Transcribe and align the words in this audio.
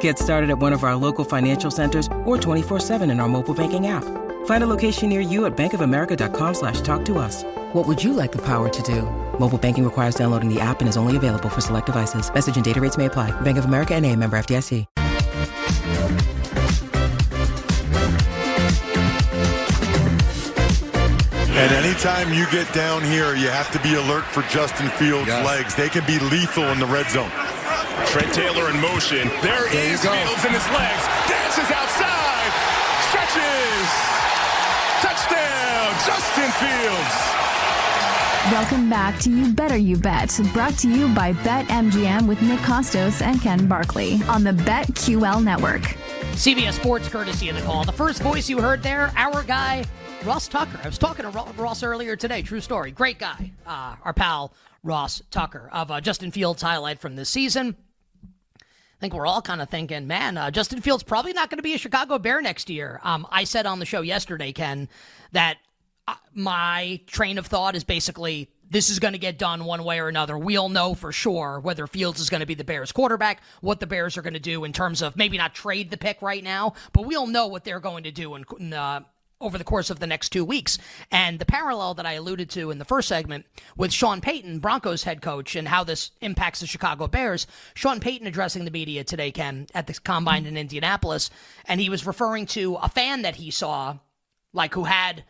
Get 0.00 0.18
started 0.18 0.50
at 0.50 0.58
one 0.58 0.72
of 0.74 0.84
our 0.84 0.96
local 0.96 1.24
financial 1.24 1.70
centers 1.70 2.06
or 2.26 2.36
24-7 2.36 3.10
in 3.10 3.20
our 3.20 3.28
mobile 3.28 3.54
banking 3.54 3.86
app. 3.86 4.04
Find 4.46 4.62
a 4.62 4.66
location 4.66 5.08
near 5.08 5.20
you 5.20 5.46
at 5.46 5.56
bankofamerica.com 5.56 6.54
slash 6.54 6.80
talk 6.82 7.04
to 7.06 7.18
us. 7.18 7.44
What 7.72 7.86
would 7.86 8.02
you 8.04 8.12
like 8.12 8.32
the 8.32 8.42
power 8.42 8.68
to 8.68 8.82
do? 8.82 9.02
Mobile 9.38 9.58
banking 9.58 9.84
requires 9.84 10.14
downloading 10.14 10.52
the 10.52 10.60
app 10.60 10.80
and 10.80 10.88
is 10.88 10.96
only 10.98 11.16
available 11.16 11.48
for 11.48 11.60
select 11.62 11.86
devices. 11.86 12.32
Message 12.32 12.56
and 12.56 12.64
data 12.64 12.80
rates 12.80 12.98
may 12.98 13.06
apply. 13.06 13.30
Bank 13.40 13.56
of 13.58 13.64
America 13.64 13.94
and 13.94 14.04
a 14.04 14.14
member 14.14 14.36
FDIC. 14.38 14.86
And 21.60 21.72
anytime 21.84 22.32
you 22.32 22.46
get 22.52 22.72
down 22.72 23.02
here, 23.02 23.34
you 23.34 23.48
have 23.48 23.70
to 23.72 23.80
be 23.80 23.94
alert 23.94 24.24
for 24.24 24.42
Justin 24.42 24.88
Fields' 24.90 25.26
Yes. 25.26 25.44
legs. 25.44 25.74
They 25.74 25.88
can 25.88 26.04
be 26.06 26.18
lethal 26.30 26.64
in 26.68 26.78
the 26.78 26.86
red 26.86 27.10
zone. 27.10 27.30
Trent 28.08 28.32
Taylor 28.34 28.70
in 28.70 28.80
motion. 28.80 29.28
There, 29.42 29.68
There 29.68 29.86
you 29.86 29.92
is 29.94 30.02
go. 30.02 30.12
Fields 30.12 30.44
in 30.44 30.52
his 30.52 30.66
legs. 30.70 31.04
Dances 31.28 31.70
outside. 31.70 32.50
Stretches. 33.08 33.88
Touchdown. 35.04 35.92
Justin 36.06 36.50
Fields. 36.56 37.14
Welcome 38.50 38.88
back 38.88 39.18
to 39.20 39.30
You 39.30 39.52
Better 39.52 39.76
You 39.76 39.96
Bet, 39.98 40.40
brought 40.54 40.78
to 40.78 40.88
you 40.88 41.12
by 41.14 41.34
BetMGM 41.34 42.26
with 42.26 42.40
Nick 42.40 42.60
Kostos 42.60 43.20
and 43.20 43.42
Ken 43.42 43.68
Barkley 43.68 44.20
on 44.26 44.42
the 44.42 44.52
BetQL 44.52 45.44
network. 45.44 45.82
CBS 46.32 46.72
Sports 46.74 47.08
courtesy 47.08 47.50
of 47.50 47.56
the 47.56 47.62
call. 47.62 47.84
The 47.84 47.92
first 47.92 48.22
voice 48.22 48.48
you 48.48 48.58
heard 48.62 48.82
there, 48.82 49.12
our 49.16 49.42
guy, 49.42 49.84
Ross 50.24 50.48
Tucker. 50.48 50.80
I 50.82 50.86
was 50.88 50.96
talking 50.96 51.30
to 51.30 51.30
Ross 51.30 51.82
earlier 51.82 52.16
today. 52.16 52.40
True 52.40 52.60
story. 52.62 52.90
Great 52.90 53.18
guy. 53.18 53.52
Uh, 53.66 53.96
our 54.02 54.14
pal, 54.14 54.54
Ross 54.82 55.20
Tucker, 55.30 55.68
of 55.70 55.90
uh, 55.90 56.00
Justin 56.00 56.30
Fields' 56.30 56.62
highlight 56.62 57.00
from 57.00 57.14
this 57.16 57.28
season. 57.28 57.76
I 58.98 59.00
think 59.00 59.14
we're 59.14 59.26
all 59.26 59.42
kind 59.42 59.62
of 59.62 59.68
thinking, 59.68 60.08
man, 60.08 60.36
uh, 60.36 60.50
Justin 60.50 60.80
Fields 60.80 61.04
probably 61.04 61.32
not 61.32 61.50
going 61.50 61.58
to 61.58 61.62
be 61.62 61.72
a 61.74 61.78
Chicago 61.78 62.18
Bear 62.18 62.42
next 62.42 62.68
year. 62.68 63.00
Um, 63.04 63.28
I 63.30 63.44
said 63.44 63.64
on 63.64 63.78
the 63.78 63.86
show 63.86 64.00
yesterday, 64.00 64.50
Ken, 64.50 64.88
that 65.30 65.58
uh, 66.08 66.14
my 66.34 67.00
train 67.06 67.38
of 67.38 67.46
thought 67.46 67.76
is 67.76 67.84
basically 67.84 68.50
this 68.70 68.90
is 68.90 68.98
going 68.98 69.12
to 69.12 69.18
get 69.18 69.38
done 69.38 69.64
one 69.64 69.84
way 69.84 70.00
or 70.00 70.08
another. 70.08 70.36
We'll 70.36 70.68
know 70.68 70.94
for 70.94 71.12
sure 71.12 71.60
whether 71.60 71.86
Fields 71.86 72.18
is 72.18 72.28
going 72.28 72.40
to 72.40 72.46
be 72.46 72.54
the 72.54 72.64
Bears 72.64 72.90
quarterback, 72.90 73.40
what 73.60 73.78
the 73.78 73.86
Bears 73.86 74.16
are 74.16 74.22
going 74.22 74.34
to 74.34 74.40
do 74.40 74.64
in 74.64 74.72
terms 74.72 75.00
of 75.00 75.16
maybe 75.16 75.38
not 75.38 75.54
trade 75.54 75.92
the 75.92 75.96
pick 75.96 76.20
right 76.20 76.42
now, 76.42 76.74
but 76.92 77.06
we'll 77.06 77.28
know 77.28 77.46
what 77.46 77.62
they're 77.62 77.78
going 77.78 78.02
to 78.02 78.10
do 78.10 78.34
in, 78.34 78.44
in 78.58 78.72
uh, 78.72 79.00
over 79.40 79.58
the 79.58 79.64
course 79.64 79.90
of 79.90 80.00
the 80.00 80.06
next 80.06 80.30
two 80.30 80.44
weeks. 80.44 80.78
And 81.10 81.38
the 81.38 81.44
parallel 81.44 81.94
that 81.94 82.06
I 82.06 82.14
alluded 82.14 82.50
to 82.50 82.70
in 82.70 82.78
the 82.78 82.84
first 82.84 83.08
segment 83.08 83.46
with 83.76 83.92
Sean 83.92 84.20
Payton, 84.20 84.58
Broncos 84.58 85.04
head 85.04 85.22
coach, 85.22 85.54
and 85.56 85.68
how 85.68 85.84
this 85.84 86.10
impacts 86.20 86.60
the 86.60 86.66
Chicago 86.66 87.06
Bears. 87.06 87.46
Sean 87.74 88.00
Payton 88.00 88.26
addressing 88.26 88.64
the 88.64 88.70
media 88.70 89.04
today, 89.04 89.30
Ken, 89.30 89.66
at 89.74 89.86
the 89.86 89.94
combine 89.94 90.46
in 90.46 90.56
Indianapolis, 90.56 91.30
and 91.64 91.80
he 91.80 91.90
was 91.90 92.06
referring 92.06 92.46
to 92.46 92.76
a 92.76 92.88
fan 92.88 93.22
that 93.22 93.36
he 93.36 93.50
saw, 93.50 93.98
like 94.52 94.74
who 94.74 94.84
had. 94.84 95.24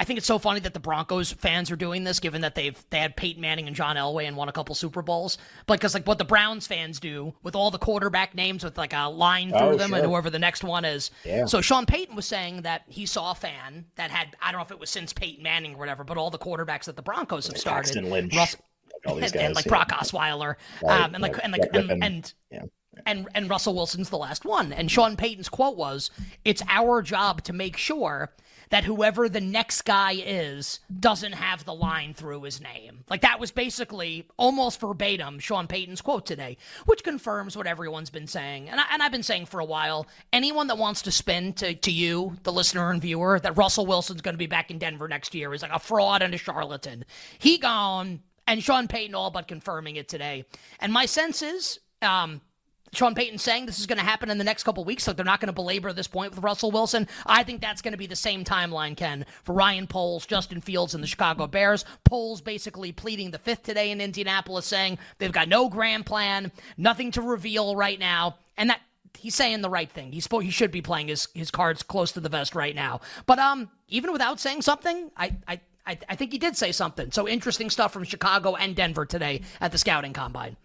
I 0.00 0.04
think 0.04 0.18
it's 0.18 0.26
so 0.26 0.40
funny 0.40 0.58
that 0.60 0.74
the 0.74 0.80
Broncos 0.80 1.30
fans 1.32 1.70
are 1.70 1.76
doing 1.76 2.02
this, 2.02 2.18
given 2.18 2.40
that 2.40 2.56
they've 2.56 2.76
they 2.90 2.98
had 2.98 3.16
Peyton 3.16 3.40
Manning 3.40 3.68
and 3.68 3.76
John 3.76 3.94
Elway 3.94 4.26
and 4.26 4.36
won 4.36 4.48
a 4.48 4.52
couple 4.52 4.74
Super 4.74 5.02
Bowls. 5.02 5.38
But 5.66 5.74
because 5.78 5.94
like 5.94 6.04
what 6.06 6.18
the 6.18 6.24
Browns 6.24 6.66
fans 6.66 6.98
do 6.98 7.32
with 7.44 7.54
all 7.54 7.70
the 7.70 7.78
quarterback 7.78 8.34
names 8.34 8.64
with 8.64 8.76
like 8.76 8.92
a 8.92 9.08
line 9.08 9.50
through 9.50 9.58
Oh, 9.60 9.76
them 9.76 9.94
and 9.94 10.04
whoever 10.04 10.30
the 10.30 10.38
next 10.40 10.64
one 10.64 10.84
is. 10.84 11.12
Yeah. 11.24 11.44
So 11.46 11.60
Sean 11.60 11.86
Payton 11.86 12.16
was 12.16 12.26
saying 12.26 12.62
that 12.62 12.82
he 12.88 13.06
saw 13.06 13.30
a 13.30 13.34
fan 13.36 13.84
that 13.94 14.10
had 14.10 14.36
I 14.42 14.50
don't 14.50 14.58
know 14.58 14.64
if 14.64 14.72
it 14.72 14.80
was 14.80 14.90
since 14.90 15.12
Peyton 15.12 15.44
Manning 15.44 15.74
or 15.74 15.78
whatever, 15.78 16.02
but 16.02 16.16
all 16.16 16.28
the 16.30 16.38
quarterbacks 16.38 16.84
that 16.86 16.96
the 16.96 17.02
Broncos 17.02 17.46
have 17.46 17.56
started. 17.56 17.84
Paxton 17.94 18.10
Lynch, 18.10 18.34
Russ- 18.34 18.56
all 19.06 19.14
these 19.14 19.30
and, 19.32 19.40
and, 19.42 19.48
guys, 19.50 19.56
like 19.56 19.64
yeah. 19.66 19.70
Brock 19.70 19.88
Osweiler, 19.90 20.54
Right, 20.82 21.00
um, 21.02 21.14
and 21.14 21.22
like 21.22 21.34
right. 21.34 21.44
and 21.44 21.52
like 21.52 21.68
and, 21.72 22.02
and 22.02 22.34
Yeah. 22.50 22.62
And 23.06 23.28
and 23.34 23.50
Russell 23.50 23.74
Wilson's 23.74 24.10
the 24.10 24.18
last 24.18 24.44
one. 24.44 24.72
And 24.72 24.90
Sean 24.90 25.16
Payton's 25.16 25.48
quote 25.48 25.76
was, 25.76 26.10
"It's 26.44 26.62
our 26.68 27.02
job 27.02 27.42
to 27.44 27.52
make 27.52 27.76
sure 27.76 28.32
that 28.70 28.84
whoever 28.84 29.28
the 29.28 29.40
next 29.40 29.82
guy 29.82 30.12
is 30.12 30.80
doesn't 30.98 31.32
have 31.32 31.64
the 31.64 31.74
line 31.74 32.14
through 32.14 32.42
his 32.42 32.60
name." 32.60 33.04
Like 33.08 33.20
that 33.20 33.40
was 33.40 33.50
basically 33.50 34.28
almost 34.36 34.80
verbatim 34.80 35.38
Sean 35.38 35.66
Payton's 35.66 36.00
quote 36.00 36.26
today, 36.26 36.56
which 36.86 37.04
confirms 37.04 37.56
what 37.56 37.66
everyone's 37.66 38.10
been 38.10 38.26
saying. 38.26 38.68
And 38.68 38.80
I, 38.80 38.84
and 38.92 39.02
I've 39.02 39.12
been 39.12 39.22
saying 39.22 39.46
for 39.46 39.60
a 39.60 39.64
while, 39.64 40.06
anyone 40.32 40.66
that 40.68 40.78
wants 40.78 41.02
to 41.02 41.10
spin 41.12 41.52
to 41.54 41.74
to 41.74 41.90
you, 41.90 42.36
the 42.42 42.52
listener 42.52 42.90
and 42.90 43.02
viewer, 43.02 43.38
that 43.40 43.56
Russell 43.56 43.86
Wilson's 43.86 44.22
going 44.22 44.34
to 44.34 44.38
be 44.38 44.46
back 44.46 44.70
in 44.70 44.78
Denver 44.78 45.08
next 45.08 45.34
year 45.34 45.52
is 45.54 45.62
like 45.62 45.72
a 45.72 45.78
fraud 45.78 46.22
and 46.22 46.34
a 46.34 46.38
charlatan. 46.38 47.04
He 47.38 47.58
gone. 47.58 48.22
And 48.46 48.62
Sean 48.62 48.88
Payton 48.88 49.14
all 49.14 49.30
but 49.30 49.48
confirming 49.48 49.96
it 49.96 50.06
today. 50.06 50.44
And 50.78 50.92
my 50.92 51.06
sense 51.06 51.40
is, 51.40 51.80
um, 52.02 52.42
Sean 52.96 53.14
Payton 53.14 53.38
saying 53.38 53.66
this 53.66 53.78
is 53.78 53.86
going 53.86 53.98
to 53.98 54.04
happen 54.04 54.30
in 54.30 54.38
the 54.38 54.44
next 54.44 54.62
couple 54.62 54.84
weeks, 54.84 55.06
like 55.06 55.16
they're 55.16 55.24
not 55.24 55.40
going 55.40 55.48
to 55.48 55.52
belabor 55.52 55.92
this 55.92 56.06
point 56.06 56.34
with 56.34 56.42
Russell 56.42 56.70
Wilson. 56.70 57.08
I 57.26 57.42
think 57.42 57.60
that's 57.60 57.82
going 57.82 57.92
to 57.92 57.98
be 57.98 58.06
the 58.06 58.16
same 58.16 58.44
timeline, 58.44 58.96
Ken, 58.96 59.26
for 59.42 59.54
Ryan 59.54 59.86
Poles, 59.86 60.26
Justin 60.26 60.60
Fields, 60.60 60.94
and 60.94 61.02
the 61.02 61.08
Chicago 61.08 61.46
Bears. 61.46 61.84
Poles 62.04 62.40
basically 62.40 62.92
pleading 62.92 63.30
the 63.30 63.38
fifth 63.38 63.62
today 63.62 63.90
in 63.90 64.00
Indianapolis, 64.00 64.66
saying 64.66 64.98
they've 65.18 65.32
got 65.32 65.48
no 65.48 65.68
grand 65.68 66.06
plan, 66.06 66.52
nothing 66.76 67.10
to 67.12 67.22
reveal 67.22 67.76
right 67.76 67.98
now, 67.98 68.36
and 68.56 68.70
that 68.70 68.80
he's 69.18 69.34
saying 69.34 69.62
the 69.62 69.70
right 69.70 69.90
thing. 69.90 70.12
He's 70.12 70.26
he 70.26 70.50
should 70.50 70.70
be 70.70 70.82
playing 70.82 71.08
his 71.08 71.28
his 71.34 71.50
cards 71.50 71.82
close 71.82 72.12
to 72.12 72.20
the 72.20 72.28
vest 72.28 72.54
right 72.54 72.74
now. 72.74 73.00
But 73.26 73.38
um, 73.38 73.70
even 73.88 74.12
without 74.12 74.40
saying 74.40 74.62
something, 74.62 75.10
I 75.16 75.36
I. 75.46 75.60
I, 75.86 75.98
I 76.08 76.16
think 76.16 76.32
he 76.32 76.38
did 76.38 76.56
say 76.56 76.72
something. 76.72 77.10
So 77.10 77.28
interesting 77.28 77.68
stuff 77.68 77.92
from 77.92 78.04
Chicago 78.04 78.54
and 78.54 78.74
Denver 78.74 79.04
today 79.04 79.42
at 79.60 79.70
the 79.70 79.76
scouting 79.76 80.14
combine. 80.14 80.56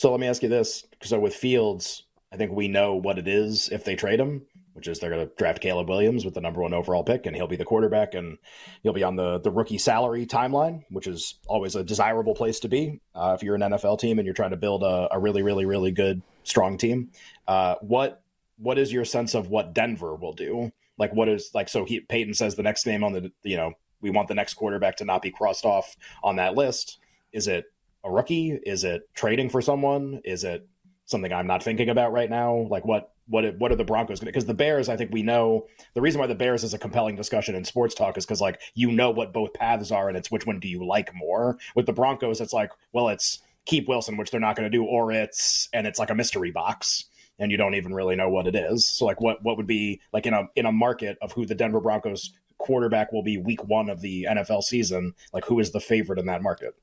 So 0.00 0.10
let 0.10 0.18
me 0.18 0.28
ask 0.28 0.42
you 0.42 0.48
this: 0.48 0.86
so 1.02 1.20
with 1.20 1.34
Fields, 1.34 2.04
I 2.32 2.38
think 2.38 2.52
we 2.52 2.68
know 2.68 2.94
what 2.94 3.18
it 3.18 3.28
is 3.28 3.68
if 3.68 3.84
they 3.84 3.96
trade 3.96 4.18
him, 4.18 4.46
which 4.72 4.88
is 4.88 4.98
they're 4.98 5.10
going 5.10 5.28
to 5.28 5.34
draft 5.36 5.60
Caleb 5.60 5.90
Williams 5.90 6.24
with 6.24 6.32
the 6.32 6.40
number 6.40 6.62
one 6.62 6.72
overall 6.72 7.04
pick, 7.04 7.26
and 7.26 7.36
he'll 7.36 7.46
be 7.46 7.56
the 7.56 7.66
quarterback, 7.66 8.14
and 8.14 8.38
he'll 8.82 8.94
be 8.94 9.02
on 9.02 9.16
the 9.16 9.40
the 9.40 9.50
rookie 9.50 9.76
salary 9.76 10.24
timeline, 10.24 10.84
which 10.88 11.06
is 11.06 11.34
always 11.46 11.76
a 11.76 11.84
desirable 11.84 12.34
place 12.34 12.60
to 12.60 12.68
be 12.68 12.98
uh, 13.14 13.34
if 13.36 13.42
you're 13.42 13.56
an 13.56 13.60
NFL 13.60 13.98
team 13.98 14.18
and 14.18 14.24
you're 14.24 14.32
trying 14.32 14.52
to 14.52 14.56
build 14.56 14.82
a, 14.84 15.06
a 15.12 15.18
really, 15.18 15.42
really, 15.42 15.66
really 15.66 15.92
good, 15.92 16.22
strong 16.44 16.78
team. 16.78 17.10
Uh, 17.46 17.74
what 17.82 18.22
what 18.56 18.78
is 18.78 18.90
your 18.90 19.04
sense 19.04 19.34
of 19.34 19.50
what 19.50 19.74
Denver 19.74 20.14
will 20.14 20.32
do? 20.32 20.72
Like, 20.96 21.12
what 21.12 21.28
is 21.28 21.50
like? 21.52 21.68
So 21.68 21.84
he 21.84 22.00
Payton 22.00 22.32
says 22.32 22.54
the 22.54 22.62
next 22.62 22.86
name 22.86 23.04
on 23.04 23.12
the 23.12 23.30
you 23.42 23.58
know 23.58 23.74
we 24.00 24.08
want 24.08 24.28
the 24.28 24.34
next 24.34 24.54
quarterback 24.54 24.96
to 24.96 25.04
not 25.04 25.20
be 25.20 25.30
crossed 25.30 25.66
off 25.66 25.94
on 26.24 26.36
that 26.36 26.54
list. 26.54 26.96
Is 27.34 27.48
it 27.48 27.66
a 28.04 28.10
rookie? 28.10 28.58
Is 28.64 28.84
it 28.84 29.08
trading 29.14 29.50
for 29.50 29.60
someone? 29.60 30.20
Is 30.24 30.44
it 30.44 30.66
something 31.06 31.32
I'm 31.32 31.46
not 31.46 31.62
thinking 31.62 31.88
about 31.88 32.12
right 32.12 32.30
now? 32.30 32.66
Like 32.70 32.84
what 32.84 33.12
what 33.30 33.56
what 33.58 33.70
are 33.70 33.76
the 33.76 33.84
Broncos 33.84 34.20
going 34.20 34.26
to? 34.26 34.32
Because 34.32 34.46
the 34.46 34.54
Bears, 34.54 34.88
I 34.88 34.96
think 34.96 35.12
we 35.12 35.22
know 35.22 35.66
the 35.94 36.00
reason 36.00 36.20
why 36.20 36.26
the 36.26 36.34
Bears 36.34 36.64
is 36.64 36.74
a 36.74 36.78
compelling 36.78 37.16
discussion 37.16 37.54
in 37.54 37.64
sports 37.64 37.94
talk 37.94 38.18
is 38.18 38.26
because 38.26 38.40
like 38.40 38.60
you 38.74 38.90
know 38.90 39.10
what 39.10 39.32
both 39.32 39.54
paths 39.54 39.90
are, 39.90 40.08
and 40.08 40.16
it's 40.16 40.30
which 40.30 40.46
one 40.46 40.60
do 40.60 40.68
you 40.68 40.84
like 40.84 41.14
more. 41.14 41.58
With 41.74 41.86
the 41.86 41.92
Broncos, 41.92 42.40
it's 42.40 42.52
like 42.52 42.70
well, 42.92 43.08
it's 43.08 43.40
keep 43.66 43.88
Wilson, 43.88 44.16
which 44.16 44.30
they're 44.30 44.40
not 44.40 44.56
going 44.56 44.70
to 44.70 44.76
do, 44.76 44.84
or 44.84 45.12
it's 45.12 45.68
and 45.72 45.86
it's 45.86 45.98
like 45.98 46.10
a 46.10 46.14
mystery 46.14 46.50
box. 46.50 47.04
And 47.38 47.50
you 47.50 47.56
don't 47.56 47.74
even 47.74 47.94
really 47.94 48.16
know 48.16 48.28
what 48.28 48.46
it 48.46 48.54
is. 48.54 48.84
So, 48.84 49.06
like, 49.06 49.18
what 49.18 49.42
what 49.42 49.56
would 49.56 49.66
be 49.66 50.02
like 50.12 50.26
in 50.26 50.34
a 50.34 50.42
in 50.56 50.66
a 50.66 50.72
market 50.72 51.16
of 51.22 51.32
who 51.32 51.46
the 51.46 51.54
Denver 51.54 51.80
Broncos 51.80 52.32
quarterback 52.58 53.12
will 53.12 53.22
be 53.22 53.38
week 53.38 53.64
one 53.64 53.88
of 53.88 54.02
the 54.02 54.26
NFL 54.28 54.62
season? 54.62 55.14
Like, 55.32 55.46
who 55.46 55.58
is 55.58 55.70
the 55.70 55.80
favorite 55.80 56.18
in 56.18 56.26
that 56.26 56.42
market? 56.42 56.74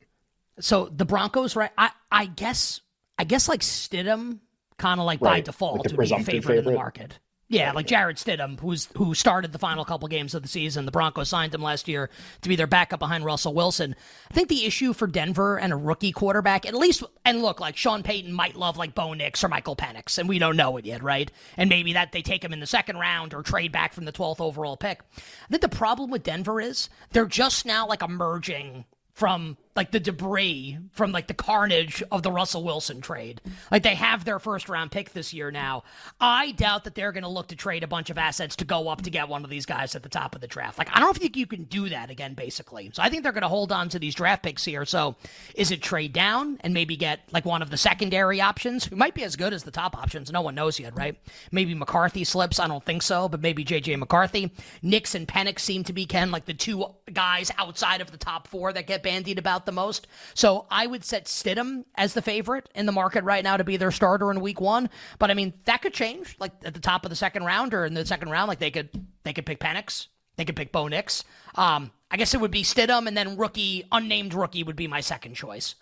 So 0.59 0.86
the 0.86 1.06
Broncos, 1.06 1.56
right? 1.56 1.71
I, 1.77 1.92
I 2.12 2.25
guess, 2.25 2.81
I 3.18 3.24
guess 3.24 3.48
like 3.48 3.62
Stidham, 3.62 4.39
kind 4.77 5.00
of 5.00 5.06
like 5.06 5.19
by 5.19 5.42
default 5.42 5.80
like 5.80 5.88
to 5.89 5.98
be 5.98 6.13
a 6.13 6.24
favorite, 6.24 6.59
in 6.59 6.65
the 6.65 6.71
market. 6.71 7.19
Yeah, 7.50 7.71
like 7.71 7.88
Jarrett 7.88 8.18
Stidham, 8.18 8.59
who's 8.59 8.89
who 8.98 9.13
started 9.13 9.54
the 9.54 9.59
final 9.59 9.86
couple 9.86 10.09
games 10.09 10.36
of 10.36 10.42
the 10.42 10.50
season. 10.50 10.86
The 10.86 10.92
Broncos 10.92 11.30
signed 11.30 11.56
him 11.56 11.62
last 11.62 11.88
year 11.88 12.09
to 12.42 12.50
be 12.50 12.57
their 12.57 12.68
backup 12.68 13.00
behind 13.00 13.24
Russell 13.24 13.54
Wilson. 13.54 13.95
I 14.30 14.33
think 14.33 14.50
the 14.50 14.65
issue 14.65 14.92
for 14.92 15.07
Denver 15.07 15.57
and 15.57 15.71
a 15.71 15.77
rookie 15.77 16.12
quarterback, 16.12 16.65
at 16.65 16.74
least, 16.74 17.03
and 17.24 17.42
look, 17.42 17.62
like 17.62 17.77
Sean 17.77 18.03
Payton 18.03 18.33
might 18.33 18.57
love 18.57 18.75
like 18.75 18.95
Bo 18.95 19.13
Nix 19.13 19.45
or 19.45 19.48
Michael 19.48 19.77
Penix, 19.77 20.18
and 20.18 20.27
we 20.27 20.39
don't 20.39 20.57
know 20.57 20.75
it 20.75 20.86
yet, 20.86 21.01
right? 21.01 21.31
And 21.56 21.69
maybe 21.69 21.94
that 21.94 22.12
they 22.12 22.21
take 22.21 22.44
him 22.44 22.51
in 22.51 22.60
the 22.60 22.68
second 22.68 22.98
round 22.98 23.33
or 23.33 23.44
trade 23.44 23.71
back 23.71 23.94
from 23.94 24.03
the 24.03 24.12
12th 24.12 24.42
overall 24.42 24.75
pick. 24.75 25.00
I 25.18 25.48
think 25.50 25.62
the 25.62 25.69
problem 25.69 26.10
with 26.12 26.24
Denver 26.24 26.60
is 26.60 26.89
they're 27.12 27.25
just 27.25 27.65
now 27.65 27.88
like 27.88 28.01
emerging 28.01 28.83
from 29.13 29.57
like 29.77 29.91
the 29.91 30.00
debris 30.00 30.77
from 30.91 31.12
like 31.12 31.27
the 31.27 31.33
carnage 31.33 32.03
of 32.12 32.24
the 32.24 32.31
Russell 32.31 32.63
Wilson 32.63 33.00
trade. 33.00 33.39
Like 33.71 33.83
they 33.83 33.95
have 33.95 34.25
their 34.25 34.39
first 34.39 34.68
round 34.68 34.91
pick 34.91 35.13
this 35.13 35.33
year 35.33 35.51
now. 35.51 35.83
I 36.19 36.51
doubt 36.51 36.83
that 36.83 36.95
they're 36.95 37.12
going 37.12 37.24
to 37.24 37.29
look 37.29 37.47
to 37.50 37.56
trade 37.56 37.83
a 37.83 37.88
bunch 37.88 38.09
of 38.09 38.18
assets 38.18 38.56
to 38.57 38.65
go 38.65 38.89
up 38.89 39.03
to 39.03 39.09
get 39.09 39.29
one 39.29 39.44
of 39.44 39.50
these 39.50 39.65
guys 39.68 39.95
at 39.95 40.03
the 40.03 40.09
top 40.09 40.35
of 40.35 40.41
the 40.41 40.47
draft. 40.47 40.77
Like 40.77 40.89
I 40.91 41.00
don't 41.00 41.15
think 41.15 41.38
you 41.38 41.45
can 41.45 41.63
do 41.65 41.89
that 41.89 42.09
again 42.09 42.33
basically. 42.33 42.89
So 42.94 43.03
I 43.03 43.09
think 43.09 43.24
they're 43.24 43.31
going 43.31 43.44
to 43.44 43.47
hold 43.47 43.71
on 43.71 43.88
to 43.89 44.00
these 44.00 44.15
draft 44.15 44.44
picks 44.44 44.65
here. 44.65 44.83
So 44.83 45.15
is 45.56 45.71
it 45.71 45.81
trade 45.81 46.12
down 46.12 46.57
and 46.62 46.74
maybe 46.74 46.97
get 46.97 47.21
like 47.31 47.45
one 47.45 47.62
of 47.62 47.69
the 47.69 47.77
secondary 47.77 48.41
options 48.41 48.85
who 48.85 48.95
might 48.95 49.13
be 49.13 49.24
as 49.24 49.35
good 49.35 49.53
as 49.53 49.63
the 49.63 49.71
top 49.71 49.95
options? 49.95 50.31
No 50.31 50.41
one 50.41 50.56
knows 50.56 50.79
yet, 50.79 50.97
right? 50.97 51.15
Maybe 51.51 51.75
McCarthy 51.75 52.24
slips, 52.24 52.59
I 52.59 52.68
don't 52.68 52.83
think 52.83 53.03
so, 53.03 53.29
but 53.29 53.41
maybe 53.41 53.63
JJ 53.63 54.00
McCarthy. 54.00 54.51
Nix 54.81 55.13
and 55.13 55.27
Penix 55.27 55.59
seem 55.59 55.83
to 55.83 55.94
be 55.94 56.07
Ken 56.07 56.31
like 56.31 56.45
the 56.45 56.53
two 56.56 56.83
guys 57.13 57.51
outside 57.59 58.01
of 58.01 58.12
the 58.12 58.18
top 58.18 58.47
4 58.47 58.74
that 58.74 58.88
get 58.88 59.03
bandied 59.03 59.38
about 59.38 59.66
the 59.67 59.71
most. 59.71 60.07
So 60.33 60.65
I 60.71 60.87
would 60.87 61.05
set 61.05 61.25
Stidham 61.25 61.85
as 61.93 62.15
the 62.15 62.23
favorite 62.23 62.67
in 62.73 62.87
the 62.87 62.91
market 62.91 63.23
right 63.23 63.43
now 63.43 63.57
to 63.57 63.63
be 63.63 63.77
their 63.77 63.91
starter 63.91 64.31
in 64.31 64.41
week 64.41 64.59
one. 64.59 64.89
But 65.19 65.29
I 65.29 65.35
mean, 65.35 65.53
that 65.65 65.83
could 65.83 65.93
change 65.93 66.35
like 66.39 66.53
at 66.65 66.73
the 66.73 66.79
top 66.79 67.05
of 67.05 67.11
the 67.11 67.15
second 67.15 67.43
round 67.43 67.75
or 67.75 67.85
in 67.85 67.93
the 67.93 68.05
second 68.05 68.31
round. 68.31 68.47
Like 68.47 68.57
they 68.57 68.71
could 68.71 68.89
they 69.23 69.33
could 69.33 69.45
pick 69.45 69.59
Penix. 69.59 70.07
They 70.37 70.45
could 70.45 70.55
pick 70.55 70.71
Bo 70.71 70.87
Nix. 70.87 71.23
Um, 71.53 71.91
I 72.09 72.17
guess 72.17 72.33
it 72.33 72.41
would 72.41 72.51
be 72.51 72.63
Stidham 72.63 73.07
and 73.07 73.15
then 73.15 73.37
rookie, 73.37 73.85
unnamed 73.91 74.33
rookie 74.33 74.63
would 74.63 74.75
be 74.75 74.87
my 74.87 75.01
second 75.01 75.35
choice. 75.35 75.75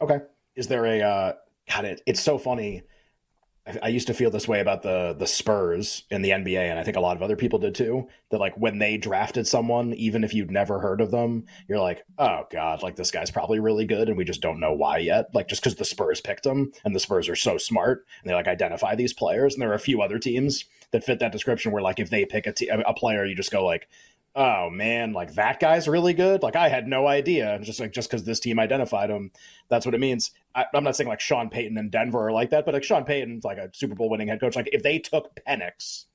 Okay. 0.00 0.20
Is 0.56 0.68
there 0.68 0.86
a 0.86 1.02
uh 1.02 1.32
God, 1.70 1.84
it, 1.84 2.02
it's 2.06 2.20
so 2.20 2.38
funny 2.38 2.82
I, 3.64 3.88
used 3.88 4.08
to 4.08 4.14
feel 4.14 4.30
this 4.30 4.48
way 4.48 4.58
about 4.58 4.82
the 4.82 5.14
the 5.16 5.26
Spurs 5.26 6.02
in 6.10 6.22
the 6.22 6.30
NBA, 6.30 6.58
and 6.58 6.78
I 6.78 6.82
think 6.82 6.96
a 6.96 7.00
lot 7.00 7.16
of 7.16 7.22
other 7.22 7.36
people 7.36 7.60
did 7.60 7.76
too. 7.76 8.08
That 8.30 8.40
like 8.40 8.56
when 8.56 8.78
they 8.78 8.96
drafted 8.96 9.46
someone, 9.46 9.92
even 9.94 10.24
if 10.24 10.34
you'd 10.34 10.50
never 10.50 10.80
heard 10.80 11.00
of 11.00 11.12
them, 11.12 11.44
you're 11.68 11.78
like, 11.78 12.04
oh 12.18 12.42
god, 12.50 12.82
like 12.82 12.96
this 12.96 13.12
guy's 13.12 13.30
probably 13.30 13.60
really 13.60 13.84
good, 13.84 14.08
and 14.08 14.18
we 14.18 14.24
just 14.24 14.40
don't 14.40 14.58
know 14.58 14.72
why 14.72 14.98
yet. 14.98 15.32
Like 15.32 15.46
just 15.46 15.62
because 15.62 15.76
the 15.76 15.84
Spurs 15.84 16.20
picked 16.20 16.44
him, 16.44 16.72
and 16.84 16.94
the 16.94 17.00
Spurs 17.00 17.28
are 17.28 17.36
so 17.36 17.56
smart, 17.56 18.04
and 18.22 18.30
they 18.30 18.34
like 18.34 18.48
identify 18.48 18.96
these 18.96 19.12
players, 19.12 19.54
and 19.54 19.62
there 19.62 19.70
are 19.70 19.74
a 19.74 19.78
few 19.78 20.02
other 20.02 20.18
teams 20.18 20.64
that 20.90 21.04
fit 21.04 21.20
that 21.20 21.32
description 21.32 21.70
where 21.70 21.82
like 21.82 22.00
if 22.00 22.10
they 22.10 22.24
pick 22.24 22.48
a, 22.48 22.52
te- 22.52 22.68
a 22.68 22.94
player, 22.94 23.24
you 23.24 23.36
just 23.36 23.52
go 23.52 23.64
like, 23.64 23.88
oh 24.34 24.70
man, 24.70 25.12
like 25.12 25.34
that 25.34 25.60
guy's 25.60 25.88
really 25.88 26.14
good. 26.14 26.42
Like 26.42 26.56
I 26.56 26.68
had 26.68 26.86
no 26.86 27.06
idea. 27.06 27.58
Just 27.62 27.80
like 27.80 27.92
just 27.92 28.10
because 28.10 28.24
this 28.24 28.40
team 28.40 28.58
identified 28.58 29.10
him, 29.10 29.30
that's 29.68 29.86
what 29.86 29.94
it 29.94 30.00
means. 30.00 30.30
I, 30.54 30.66
am 30.74 30.84
not 30.84 30.96
saying 30.96 31.08
like 31.08 31.20
Sean 31.20 31.50
Payton 31.50 31.78
and 31.78 31.90
Denver 31.90 32.26
are 32.26 32.32
like 32.32 32.50
that, 32.50 32.64
but 32.64 32.74
like 32.74 32.84
Sean 32.84 33.04
Payton's 33.04 33.44
like 33.44 33.58
a 33.58 33.70
Super 33.72 33.94
Bowl 33.94 34.10
winning 34.10 34.28
head 34.28 34.40
coach. 34.40 34.56
Like 34.56 34.70
if 34.72 34.82
they 34.82 34.98
took 34.98 35.34
Penix, 35.46 36.06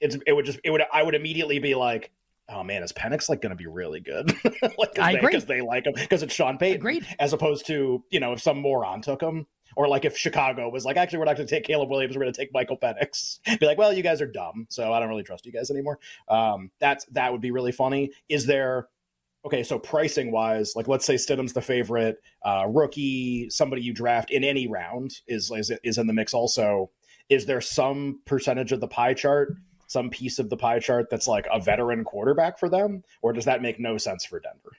it's 0.00 0.16
it 0.26 0.32
would 0.32 0.44
just 0.44 0.60
it 0.64 0.70
would 0.70 0.82
I 0.92 1.02
would 1.02 1.14
immediately 1.14 1.58
be 1.58 1.74
like. 1.74 2.12
Oh 2.48 2.62
man, 2.62 2.84
is 2.84 2.92
Penix 2.92 3.28
like 3.28 3.42
going 3.42 3.50
to 3.50 3.56
be 3.56 3.66
really 3.66 3.98
good? 3.98 4.32
like, 4.78 4.96
I 5.00 5.10
they, 5.10 5.18
agree 5.18 5.30
because 5.30 5.46
they 5.46 5.62
like 5.62 5.84
him 5.84 5.94
because 5.96 6.22
it's 6.22 6.32
Sean 6.32 6.58
Payton. 6.58 6.76
Agreed. 6.76 7.04
As 7.18 7.32
opposed 7.32 7.66
to 7.66 8.04
you 8.08 8.20
know 8.20 8.34
if 8.34 8.40
some 8.40 8.60
moron 8.60 9.02
took 9.02 9.20
him, 9.20 9.48
or 9.76 9.86
like 9.86 10.04
if 10.04 10.16
Chicago 10.16 10.68
was 10.68 10.84
like, 10.84 10.96
actually, 10.96 11.18
we're 11.18 11.26
not 11.26 11.36
going 11.36 11.46
to 11.46 11.54
take 11.54 11.64
Caleb 11.64 11.90
Williams, 11.90 12.16
we're 12.16 12.22
going 12.22 12.32
to 12.32 12.38
take 12.38 12.52
Michael 12.52 12.78
Penix. 12.78 13.38
Be 13.60 13.66
like, 13.66 13.78
well, 13.78 13.92
you 13.92 14.02
guys 14.02 14.20
are 14.20 14.26
dumb, 14.26 14.66
so 14.68 14.92
I 14.92 14.98
don't 14.98 15.08
really 15.08 15.22
trust 15.22 15.46
you 15.46 15.52
guys 15.52 15.70
anymore. 15.70 15.98
Um, 16.28 16.70
that's 16.80 17.04
that 17.12 17.30
would 17.30 17.42
be 17.42 17.50
really 17.50 17.72
funny. 17.72 18.10
Is 18.28 18.46
there? 18.46 18.88
Okay, 19.44 19.62
so 19.62 19.78
pricing 19.78 20.32
wise, 20.32 20.72
like 20.74 20.88
let's 20.88 21.06
say 21.06 21.14
Stidham's 21.14 21.52
the 21.52 21.62
favorite, 21.62 22.20
uh, 22.44 22.64
rookie, 22.68 23.48
somebody 23.48 23.80
you 23.80 23.94
draft 23.94 24.32
in 24.32 24.42
any 24.42 24.66
round 24.66 25.20
is 25.28 25.52
is 25.52 25.70
is 25.84 25.98
in 25.98 26.08
the 26.08 26.12
mix. 26.12 26.34
Also, 26.34 26.90
is 27.28 27.46
there 27.46 27.60
some 27.60 28.20
percentage 28.24 28.72
of 28.72 28.80
the 28.80 28.88
pie 28.88 29.14
chart, 29.14 29.54
some 29.86 30.10
piece 30.10 30.40
of 30.40 30.50
the 30.50 30.56
pie 30.56 30.80
chart 30.80 31.08
that's 31.10 31.28
like 31.28 31.46
a 31.52 31.60
veteran 31.60 32.02
quarterback 32.02 32.58
for 32.58 32.68
them, 32.68 33.04
or 33.22 33.32
does 33.32 33.44
that 33.44 33.62
make 33.62 33.78
no 33.78 33.98
sense 33.98 34.24
for 34.24 34.40
Denver? 34.40 34.72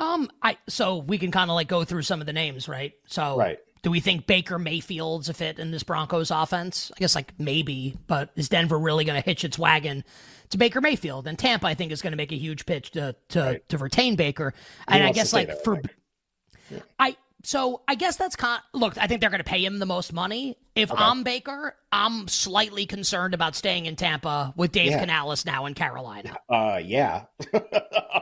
Um, 0.00 0.30
I 0.42 0.56
so 0.68 0.96
we 0.96 1.18
can 1.18 1.30
kind 1.30 1.50
of 1.50 1.54
like 1.54 1.68
go 1.68 1.84
through 1.84 2.02
some 2.02 2.20
of 2.20 2.26
the 2.26 2.32
names, 2.32 2.68
right? 2.68 2.94
So 3.06 3.36
Right. 3.36 3.58
Do 3.82 3.90
we 3.90 3.98
think 3.98 4.26
Baker 4.26 4.58
Mayfield's 4.58 5.28
a 5.28 5.34
fit 5.34 5.58
in 5.58 5.72
this 5.72 5.82
Broncos 5.82 6.30
offense? 6.30 6.92
I 6.96 7.00
guess 7.00 7.14
like 7.16 7.32
maybe, 7.38 7.96
but 8.06 8.30
is 8.36 8.48
Denver 8.48 8.78
really 8.78 9.04
going 9.04 9.20
to 9.20 9.24
hitch 9.28 9.44
its 9.44 9.58
wagon 9.58 10.04
to 10.50 10.58
Baker 10.58 10.80
Mayfield? 10.80 11.26
And 11.26 11.36
Tampa, 11.36 11.66
I 11.66 11.74
think, 11.74 11.90
is 11.90 12.00
going 12.00 12.12
to 12.12 12.16
make 12.16 12.30
a 12.30 12.36
huge 12.36 12.64
pitch 12.64 12.92
to 12.92 13.16
to, 13.30 13.40
Right. 13.42 13.68
to 13.70 13.78
retain 13.78 14.14
Baker. 14.14 14.54
And 14.86 15.02
I 15.02 15.10
guess 15.10 15.32
like 15.32 15.64
for 15.64 15.76
think. 15.76 16.82
I 16.98 17.16
so 17.42 17.82
I 17.88 17.94
guess 17.94 18.16
that's 18.16 18.36
con. 18.36 18.60
Look, 18.72 18.98
I 18.98 19.06
think 19.06 19.20
they're 19.20 19.30
going 19.30 19.38
to 19.42 19.44
pay 19.44 19.64
him 19.64 19.78
the 19.78 19.86
most 19.86 20.12
money. 20.12 20.56
If 20.74 20.90
I'm 20.90 21.22
Baker, 21.22 21.76
I'm 21.92 22.28
slightly 22.28 22.86
concerned 22.86 23.34
about 23.34 23.54
staying 23.54 23.84
in 23.86 23.94
Tampa 23.96 24.54
with 24.56 24.72
Dave 24.72 24.92
Yeah. 24.92 25.00
Canales 25.00 25.44
now 25.44 25.66
in 25.66 25.74
Carolina. 25.74 26.38
Uh, 26.48 26.80
yeah. 26.82 27.24
yeah, 27.52 27.60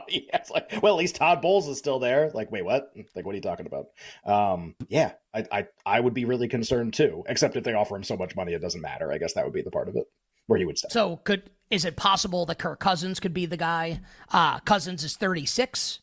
it's 0.09 0.49
like, 0.49 0.73
well, 0.81 0.95
at 0.95 0.99
least 0.99 1.15
Todd 1.15 1.41
Bowles 1.41 1.69
is 1.69 1.77
still 1.77 1.99
there. 1.99 2.29
Like, 2.33 2.51
wait, 2.51 2.65
what? 2.65 2.91
Like, 3.15 3.25
what 3.25 3.31
are 3.31 3.35
you 3.37 3.41
talking 3.41 3.65
about? 3.67 3.85
Um, 4.25 4.75
yeah, 4.89 5.13
I, 5.33 5.45
I, 5.51 5.67
I 5.85 5.99
would 6.01 6.13
be 6.13 6.25
really 6.25 6.49
concerned 6.49 6.93
too. 6.93 7.23
Except 7.27 7.55
if 7.55 7.63
they 7.63 7.73
offer 7.73 7.95
him 7.95 8.03
so 8.03 8.17
much 8.17 8.35
money, 8.35 8.53
it 8.53 8.61
doesn't 8.61 8.81
matter. 8.81 9.11
I 9.13 9.17
guess 9.17 9.33
that 9.33 9.45
would 9.45 9.53
be 9.53 9.61
the 9.61 9.71
part 9.71 9.87
of 9.87 9.95
it 9.95 10.05
where 10.47 10.59
he 10.59 10.65
would 10.65 10.77
stay. 10.77 10.89
So 10.91 11.17
could 11.17 11.49
is 11.69 11.85
it 11.85 11.95
possible 11.95 12.45
that 12.47 12.59
Kirk 12.59 12.81
Cousins 12.81 13.21
could 13.21 13.33
be 13.33 13.45
the 13.45 13.55
guy? 13.55 14.01
Uh 14.33 14.59
Cousins 14.59 15.05
is 15.05 15.15
36. 15.15 16.00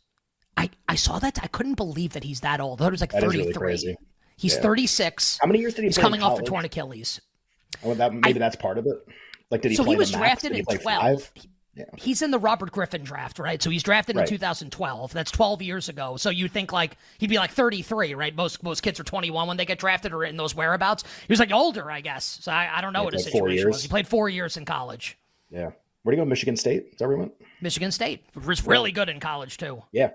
I 0.88 0.92
I 0.92 0.96
saw 0.96 1.18
that. 1.18 1.38
I 1.42 1.46
couldn't 1.46 1.74
believe 1.74 2.14
that 2.14 2.24
he's 2.24 2.40
that 2.40 2.60
old. 2.60 2.80
I 2.80 2.84
thought 2.84 2.88
it 2.88 2.92
was 2.92 3.00
like 3.00 3.12
That 3.12 3.22
is 3.24 3.32
33. 3.32 3.66
really. 3.66 3.96
He's 4.36 4.54
Yeah. 4.54 4.60
36. 4.62 5.38
How 5.40 5.46
many 5.46 5.58
years 5.60 5.74
did 5.74 5.82
he 5.82 5.88
He's 5.88 5.98
coming 5.98 6.22
off 6.22 6.38
a 6.38 6.42
torn 6.42 6.64
Achilles. 6.64 7.20
Oh, 7.84 7.94
that 7.94 8.12
maybe 8.14 8.38
that's 8.38 8.56
part 8.56 8.78
of 8.78 8.86
it. 8.86 8.96
Like, 9.50 9.62
did 9.62 9.70
he 9.70 9.76
So 9.76 9.84
he 9.84 9.96
was 9.96 10.10
drafted 10.10 10.52
in 10.52 10.64
play 10.64 10.76
12. 10.78 11.32
Yeah. 11.74 11.84
He's 11.96 12.22
in 12.22 12.32
the 12.32 12.38
Robert 12.40 12.72
Griffin 12.72 13.04
draft, 13.04 13.38
right? 13.38 13.62
So 13.62 13.70
he's 13.70 13.84
drafted 13.84 14.16
Right. 14.16 14.22
in 14.22 14.28
2012. 14.28 15.12
That's 15.12 15.30
12 15.30 15.62
years 15.62 15.88
ago. 15.88 16.16
So 16.16 16.28
you'd 16.30 16.50
think 16.50 16.72
like 16.72 16.96
he'd 17.18 17.30
be 17.30 17.38
like 17.38 17.52
33, 17.52 18.14
right? 18.14 18.34
Most 18.34 18.64
most 18.64 18.80
kids 18.82 18.98
are 18.98 19.04
21 19.04 19.46
when 19.46 19.56
they 19.56 19.64
get 19.64 19.78
drafted 19.78 20.12
or 20.12 20.24
in 20.24 20.36
those 20.36 20.56
whereabouts. 20.56 21.04
He 21.26 21.32
was 21.32 21.38
like 21.38 21.52
older, 21.52 21.88
I 21.90 22.00
guess. 22.00 22.40
So 22.42 22.50
I, 22.50 22.78
I 22.78 22.80
don't 22.80 22.92
know 22.92 23.04
what 23.04 23.12
his 23.14 23.24
like 23.26 23.32
situation 23.32 23.68
was. 23.68 23.82
He 23.82 23.88
played 23.88 24.08
four 24.08 24.28
years 24.28 24.56
in 24.56 24.64
college. 24.64 25.16
Yeah. 25.50 25.70
Where 26.02 26.12
do 26.14 26.16
you 26.16 26.24
go? 26.24 26.28
Michigan 26.28 26.56
State? 26.56 26.88
Is 26.92 26.98
that 26.98 27.06
where 27.06 27.16
he 27.16 27.20
went? 27.20 27.32
Michigan 27.60 27.92
State 27.92 28.24
was 28.44 28.66
really 28.66 28.90
good 28.90 29.08
in 29.08 29.20
college 29.20 29.56
too. 29.56 29.82
Yeah. 29.92 30.10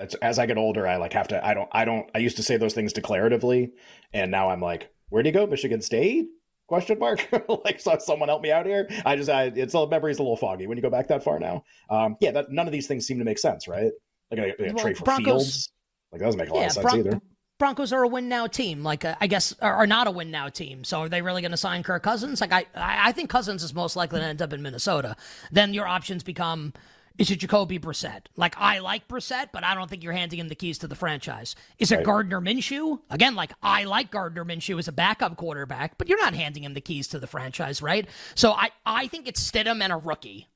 That's 0.00 0.14
as 0.16 0.38
I 0.38 0.46
get 0.46 0.56
older, 0.56 0.88
I 0.88 0.96
like 0.96 1.12
have 1.12 1.28
to. 1.28 1.46
I 1.46 1.52
don't. 1.52 1.68
I 1.72 1.84
don't. 1.84 2.08
I 2.14 2.18
used 2.18 2.38
to 2.38 2.42
say 2.42 2.56
those 2.56 2.72
things 2.72 2.94
declaratively, 2.94 3.72
and 4.14 4.30
now 4.30 4.48
I'm 4.48 4.62
like, 4.62 4.90
where 5.10 5.22
do 5.22 5.28
you 5.28 5.34
go? 5.34 5.46
Michigan 5.46 5.82
State? 5.82 6.26
Question 6.68 6.98
mark. 6.98 7.28
like, 7.64 7.80
so 7.80 7.98
someone 7.98 8.30
help 8.30 8.40
me 8.40 8.50
out 8.50 8.64
here. 8.64 8.88
I 9.04 9.16
just, 9.16 9.28
I, 9.28 9.52
it's 9.54 9.74
all 9.74 9.88
memory's 9.88 10.18
a 10.18 10.22
little 10.22 10.36
foggy 10.38 10.66
when 10.66 10.78
you 10.78 10.82
go 10.82 10.88
back 10.88 11.08
that 11.08 11.22
far 11.22 11.38
now. 11.38 11.64
Um, 11.90 12.16
yeah, 12.20 12.30
that 12.30 12.50
none 12.50 12.66
of 12.66 12.72
these 12.72 12.86
things 12.86 13.06
seem 13.06 13.18
to 13.18 13.24
make 13.24 13.38
sense, 13.38 13.68
right? 13.68 13.90
Like 14.30 14.40
a, 14.40 14.62
a 14.62 14.72
Well, 14.72 14.84
trade 14.84 14.96
for 14.96 15.04
Broncos- 15.04 15.24
Fields, 15.26 15.72
like 16.12 16.20
that 16.20 16.26
doesn't 16.26 16.38
make 16.38 16.48
a 16.48 16.54
lot 16.54 16.64
of 16.66 16.72
sense 16.72 16.82
Bron- 16.82 16.98
either. 16.98 17.20
Broncos 17.58 17.92
are 17.92 18.02
a 18.02 18.08
win 18.08 18.30
now 18.30 18.46
team. 18.46 18.82
Like 18.82 19.04
uh, 19.04 19.16
I 19.20 19.26
guess 19.26 19.54
are, 19.60 19.74
are 19.74 19.86
not 19.86 20.06
a 20.06 20.10
win 20.10 20.30
now 20.30 20.48
team. 20.48 20.82
So 20.82 21.00
are 21.00 21.08
they 21.10 21.20
really 21.20 21.42
going 21.42 21.50
to 21.50 21.58
sign 21.58 21.82
Kirk 21.82 22.02
Cousins? 22.02 22.40
Like 22.40 22.52
I 22.52 22.64
I 22.74 23.12
think 23.12 23.28
Cousins 23.28 23.62
is 23.62 23.74
most 23.74 23.96
likely 23.96 24.20
to 24.20 24.26
end 24.26 24.40
up 24.40 24.54
in 24.54 24.62
Minnesota. 24.62 25.14
Then 25.52 25.74
your 25.74 25.86
options 25.86 26.22
become. 26.22 26.72
Is 27.20 27.30
it 27.30 27.36
Jacoby 27.36 27.78
Brissett? 27.78 28.22
Like 28.34 28.54
I 28.56 28.78
like 28.78 29.06
Brissett, 29.06 29.50
but 29.52 29.62
I 29.62 29.74
don't 29.74 29.90
think 29.90 30.02
you're 30.02 30.14
handing 30.14 30.38
him 30.38 30.48
the 30.48 30.54
keys 30.54 30.78
to 30.78 30.86
the 30.88 30.94
franchise. 30.94 31.54
Is 31.78 31.92
it 31.92 31.96
Right. 31.96 32.04
Gardner 32.06 32.40
Minshew? 32.40 32.98
Again, 33.10 33.34
like 33.34 33.52
I 33.62 33.84
like 33.84 34.10
Gardner 34.10 34.42
Minshew 34.42 34.78
as 34.78 34.88
a 34.88 34.92
backup 34.92 35.36
quarterback, 35.36 35.98
but 35.98 36.08
you're 36.08 36.18
not 36.18 36.32
handing 36.32 36.64
him 36.64 36.72
the 36.72 36.80
keys 36.80 37.08
to 37.08 37.18
the 37.18 37.26
franchise, 37.26 37.82
right? 37.82 38.08
So 38.34 38.52
I, 38.52 38.70
I 38.86 39.06
think 39.06 39.28
it's 39.28 39.48
Stidham 39.48 39.82
and 39.82 39.92
a 39.92 39.98
rookie. 39.98 40.48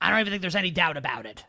I 0.00 0.10
don't 0.10 0.18
even 0.18 0.32
think 0.32 0.40
there's 0.42 0.56
any 0.56 0.72
doubt 0.72 0.96
about 0.96 1.24
it. 1.24 1.44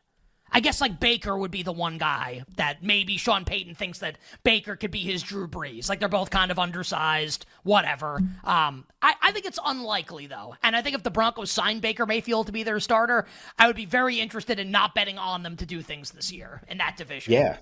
I 0.51 0.59
guess 0.59 0.81
like 0.81 0.99
Baker 0.99 1.37
would 1.37 1.51
be 1.51 1.63
the 1.63 1.71
one 1.71 1.97
guy 1.97 2.43
that 2.57 2.83
maybe 2.83 3.17
Sean 3.17 3.45
Payton 3.45 3.75
thinks 3.75 3.99
that 3.99 4.17
Baker 4.43 4.75
could 4.75 4.91
be 4.91 4.99
his 4.99 5.21
Drew 5.23 5.47
Brees. 5.47 5.89
Like 5.89 5.99
they're 5.99 6.09
both 6.09 6.29
kind 6.29 6.51
of 6.51 6.59
undersized, 6.59 7.45
whatever. 7.63 8.17
Um, 8.43 8.85
I, 9.01 9.13
I 9.21 9.31
think 9.31 9.45
it's 9.45 9.59
unlikely 9.63 10.27
though, 10.27 10.55
and 10.63 10.75
I 10.75 10.81
think 10.81 10.95
if 10.95 11.03
the 11.03 11.11
Broncos 11.11 11.51
sign 11.51 11.79
Baker 11.79 12.05
Mayfield 12.05 12.47
to 12.47 12.51
be 12.51 12.63
their 12.63 12.79
starter, 12.79 13.25
I 13.57 13.67
would 13.67 13.75
be 13.75 13.85
very 13.85 14.19
interested 14.19 14.59
in 14.59 14.71
not 14.71 14.95
betting 14.95 15.17
on 15.17 15.43
them 15.43 15.55
to 15.57 15.65
do 15.65 15.81
things 15.81 16.11
this 16.11 16.31
year 16.31 16.61
in 16.67 16.77
that 16.79 16.97
division. 16.97 17.33
Yeah. 17.33 17.57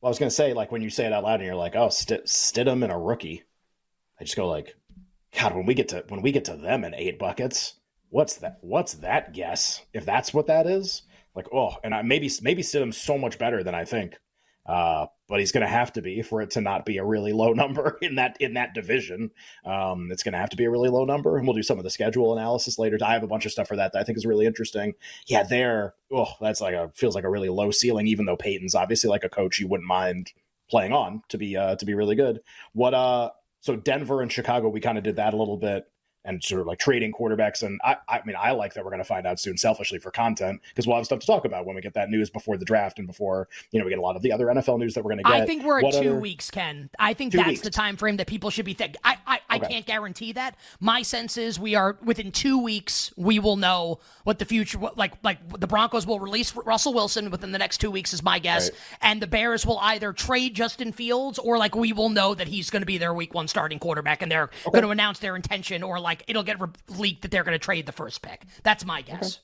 Well, 0.00 0.08
I 0.08 0.10
was 0.10 0.18
gonna 0.18 0.30
say, 0.30 0.52
like 0.52 0.70
when 0.70 0.82
you 0.82 0.90
say 0.90 1.06
it 1.06 1.12
out 1.12 1.24
loud 1.24 1.40
and 1.40 1.44
you're 1.44 1.54
like, 1.56 1.74
oh, 1.74 1.88
St- 1.88 2.26
Stidham 2.26 2.82
and 2.84 2.92
a 2.92 2.96
rookie, 2.96 3.42
I 4.20 4.24
just 4.24 4.36
go 4.36 4.48
like, 4.48 4.74
God, 5.38 5.54
when 5.54 5.66
we 5.66 5.74
get 5.74 5.88
to 5.88 6.04
when 6.08 6.22
we 6.22 6.32
get 6.32 6.44
to 6.46 6.56
them 6.56 6.84
in 6.84 6.94
eight 6.94 7.18
buckets, 7.18 7.74
what's 8.10 8.36
that? 8.36 8.58
What's 8.60 8.94
that 8.94 9.32
guess? 9.32 9.82
If 9.92 10.04
that's 10.04 10.32
what 10.32 10.46
that 10.46 10.66
is, 10.66 11.02
like, 11.38 11.54
oh, 11.54 11.76
and 11.84 11.94
I 11.94 12.02
maybe 12.02 12.30
maybe 12.42 12.62
Stidham's 12.62 12.96
so 12.96 13.16
much 13.16 13.38
better 13.38 13.62
than 13.62 13.74
I 13.74 13.84
think. 13.84 14.18
Uh, 14.66 15.06
but 15.28 15.40
he's 15.40 15.52
going 15.52 15.62
to 15.62 15.68
have 15.68 15.90
to 15.94 16.02
be 16.02 16.20
for 16.20 16.42
it 16.42 16.50
to 16.50 16.60
not 16.60 16.84
be 16.84 16.98
a 16.98 17.04
really 17.04 17.32
low 17.32 17.52
number 17.54 17.96
in 18.02 18.16
that 18.16 18.36
in 18.40 18.54
that 18.54 18.74
division. 18.74 19.30
Um, 19.64 20.10
it's 20.10 20.22
going 20.22 20.32
to 20.32 20.38
have 20.38 20.50
to 20.50 20.56
be 20.56 20.64
a 20.64 20.70
really 20.70 20.90
low 20.90 21.04
number, 21.04 21.38
and 21.38 21.46
we'll 21.46 21.56
do 21.56 21.62
some 21.62 21.78
of 21.78 21.84
the 21.84 21.90
schedule 21.90 22.36
analysis 22.36 22.78
later. 22.78 22.98
I 23.02 23.12
have 23.12 23.22
a 23.22 23.28
bunch 23.28 23.46
of 23.46 23.52
stuff 23.52 23.68
for 23.68 23.76
that 23.76 23.92
that 23.92 24.00
I 24.00 24.04
think 24.04 24.18
is 24.18 24.26
really 24.26 24.46
interesting. 24.46 24.94
Yeah, 25.26 25.44
there, 25.44 25.94
oh, 26.12 26.32
that's 26.40 26.60
like 26.60 26.74
a 26.74 26.90
feels 26.94 27.14
like 27.14 27.24
a 27.24 27.30
really 27.30 27.48
low 27.48 27.70
ceiling, 27.70 28.08
even 28.08 28.26
though 28.26 28.36
Payton's 28.36 28.74
obviously 28.74 29.08
like 29.08 29.24
a 29.24 29.30
coach 29.30 29.58
you 29.58 29.68
wouldn't 29.68 29.88
mind 29.88 30.32
playing 30.68 30.92
on 30.92 31.22
to 31.28 31.38
be 31.38 31.56
uh, 31.56 31.76
to 31.76 31.86
be 31.86 31.94
really 31.94 32.16
good. 32.16 32.40
What 32.72 32.94
uh, 32.94 33.30
so 33.60 33.76
Denver 33.76 34.20
and 34.20 34.30
Chicago, 34.30 34.68
we 34.68 34.80
kind 34.80 34.98
of 34.98 35.04
did 35.04 35.16
that 35.16 35.34
a 35.34 35.36
little 35.36 35.56
bit 35.56 35.86
and 36.28 36.44
sort 36.44 36.60
of 36.60 36.66
like 36.66 36.78
trading 36.78 37.10
quarterbacks. 37.10 37.62
And 37.62 37.80
I, 37.82 37.96
I 38.06 38.20
mean, 38.26 38.36
I 38.38 38.52
like 38.52 38.74
that 38.74 38.84
we're 38.84 38.90
going 38.90 39.02
to 39.02 39.08
find 39.08 39.26
out 39.26 39.40
soon, 39.40 39.56
selfishly 39.56 39.98
for 39.98 40.10
content, 40.10 40.60
because 40.68 40.86
we'll 40.86 40.96
have 40.96 41.06
stuff 41.06 41.20
to 41.20 41.26
talk 41.26 41.46
about 41.46 41.64
when 41.64 41.74
we 41.74 41.80
get 41.80 41.94
that 41.94 42.10
news 42.10 42.28
before 42.28 42.58
the 42.58 42.66
draft 42.66 42.98
and 42.98 43.06
before 43.06 43.48
you 43.72 43.78
know 43.80 43.86
we 43.86 43.90
get 43.90 43.98
a 43.98 44.02
lot 44.02 44.14
of 44.14 44.20
the 44.22 44.30
other 44.30 44.46
NFL 44.46 44.78
news 44.78 44.94
that 44.94 45.02
we're 45.02 45.12
going 45.12 45.24
to 45.24 45.30
get. 45.30 45.42
I 45.42 45.46
think 45.46 45.64
we're 45.64 45.78
at 45.78 45.92
two 45.92 46.10
other... 46.10 46.20
weeks, 46.20 46.50
Ken. 46.50 46.90
I 46.98 47.14
think 47.14 47.32
two 47.32 47.38
that's 47.38 47.48
weeks. 47.48 47.60
the 47.62 47.70
time 47.70 47.96
frame 47.96 48.18
that 48.18 48.26
people 48.26 48.50
should 48.50 48.66
be 48.66 48.74
thinking. 48.74 49.00
I, 49.02 49.16
I, 49.26 49.40
I 49.48 49.56
okay. 49.56 49.68
can't 49.68 49.86
guarantee 49.86 50.32
that. 50.32 50.56
My 50.80 51.00
sense 51.00 51.38
is 51.38 51.58
we 51.58 51.74
are 51.74 51.96
within 52.04 52.30
two 52.30 52.62
weeks. 52.62 53.12
We 53.16 53.38
will 53.38 53.56
know 53.56 54.00
what 54.24 54.38
the 54.38 54.44
future, 54.44 54.78
what, 54.78 54.98
like 54.98 55.14
like 55.24 55.38
the 55.58 55.66
Broncos 55.66 56.06
will 56.06 56.20
release 56.20 56.54
Russell 56.54 56.92
Wilson 56.92 57.30
within 57.30 57.52
the 57.52 57.58
next 57.58 57.78
two 57.78 57.90
weeks, 57.90 58.12
is 58.12 58.22
my 58.22 58.38
guess, 58.38 58.70
right. 58.70 58.78
and 59.00 59.22
the 59.22 59.26
Bears 59.26 59.64
will 59.64 59.78
either 59.78 60.12
trade 60.12 60.54
Justin 60.54 60.92
Fields 60.92 61.38
or 61.38 61.56
like 61.56 61.74
we 61.74 61.94
will 61.94 62.10
know 62.10 62.34
that 62.34 62.48
he's 62.48 62.68
going 62.68 62.82
to 62.82 62.86
be 62.86 62.98
their 62.98 63.14
Week 63.14 63.32
One 63.32 63.48
starting 63.48 63.78
quarterback, 63.78 64.20
and 64.20 64.30
they're 64.30 64.50
okay. 64.66 64.70
going 64.72 64.84
to 64.84 64.90
announce 64.90 65.20
their 65.20 65.34
intention 65.34 65.82
or 65.82 65.98
like 65.98 66.17
it'll 66.26 66.42
get 66.42 66.58
leaked 66.88 67.22
that 67.22 67.30
they're 67.30 67.44
going 67.44 67.54
to 67.54 67.58
trade 67.58 67.86
the 67.86 67.92
first 67.92 68.22
pick. 68.22 68.42
That's 68.62 68.84
my 68.84 69.02
guess. 69.02 69.36
Okay. 69.36 69.42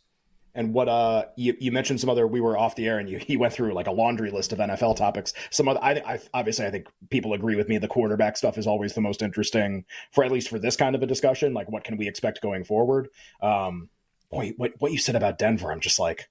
And 0.57 0.73
what 0.73 0.88
uh 0.88 1.25
you, 1.37 1.57
you 1.59 1.73
mentioned 1.73 2.00
some 2.00 2.09
other 2.09 2.28
we 2.28 2.40
were 2.40 2.57
off 2.57 2.76
the 2.76 2.87
air 2.87 3.00
and 3.00 3.11
you 3.11 3.19
he 3.19 3.37
went 3.37 3.52
through 3.52 3.75
like 3.75 3.88
a 3.88 3.93
laundry 3.93 4.31
list 4.31 4.52
of 4.52 4.61
NFL 4.61 4.97
topics. 4.97 5.33
Some 5.50 5.66
other 5.66 5.83
I, 5.83 5.95
I 6.07 6.21
obviously 6.33 6.64
I 6.64 6.71
think 6.71 6.87
people 7.11 7.33
agree 7.33 7.57
with 7.57 7.69
me 7.69 7.78
the 7.78 7.88
quarterback 7.88 8.37
stuff 8.37 8.57
is 8.57 8.66
always 8.69 8.95
the 8.95 9.00
most 9.00 9.21
interesting 9.21 9.85
for 10.12 10.23
at 10.23 10.31
least 10.31 10.49
for 10.49 10.61
this 10.61 10.76
kind 10.76 10.95
of 10.95 11.02
a 11.02 11.07
discussion. 11.07 11.54
Like 11.54 11.69
what 11.69 11.83
can 11.83 11.97
we 11.97 12.07
expect 12.07 12.40
going 12.40 12.62
forward? 12.62 13.09
Um 13.43 13.90
boy, 14.31 14.52
what 14.57 14.75
what 14.78 14.93
you 14.93 14.99
said 14.99 15.16
about 15.16 15.38
Denver, 15.38 15.73
I'm 15.73 15.81
just 15.81 15.99
like 15.99 16.28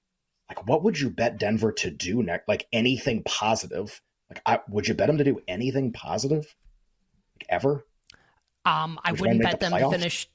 like 0.48 0.66
what 0.66 0.82
would 0.82 0.98
you 0.98 1.10
bet 1.10 1.38
Denver 1.38 1.72
to 1.72 1.90
do 1.90 2.22
next? 2.22 2.48
Like 2.48 2.66
anything 2.72 3.22
positive? 3.24 4.00
Like 4.30 4.42
I, 4.46 4.60
would 4.68 4.88
you 4.88 4.94
bet 4.94 5.06
them 5.06 5.18
to 5.18 5.24
do 5.24 5.40
anything 5.46 5.92
positive? 5.92 6.54
Like 7.34 7.46
ever? 7.48 7.86
Um, 8.64 8.98
I 9.04 9.12
would 9.12 9.20
wouldn't 9.20 9.42
bet 9.42 9.60
the 9.60 9.68
them 9.68 9.78
to 9.78 9.90
finish 9.90 10.28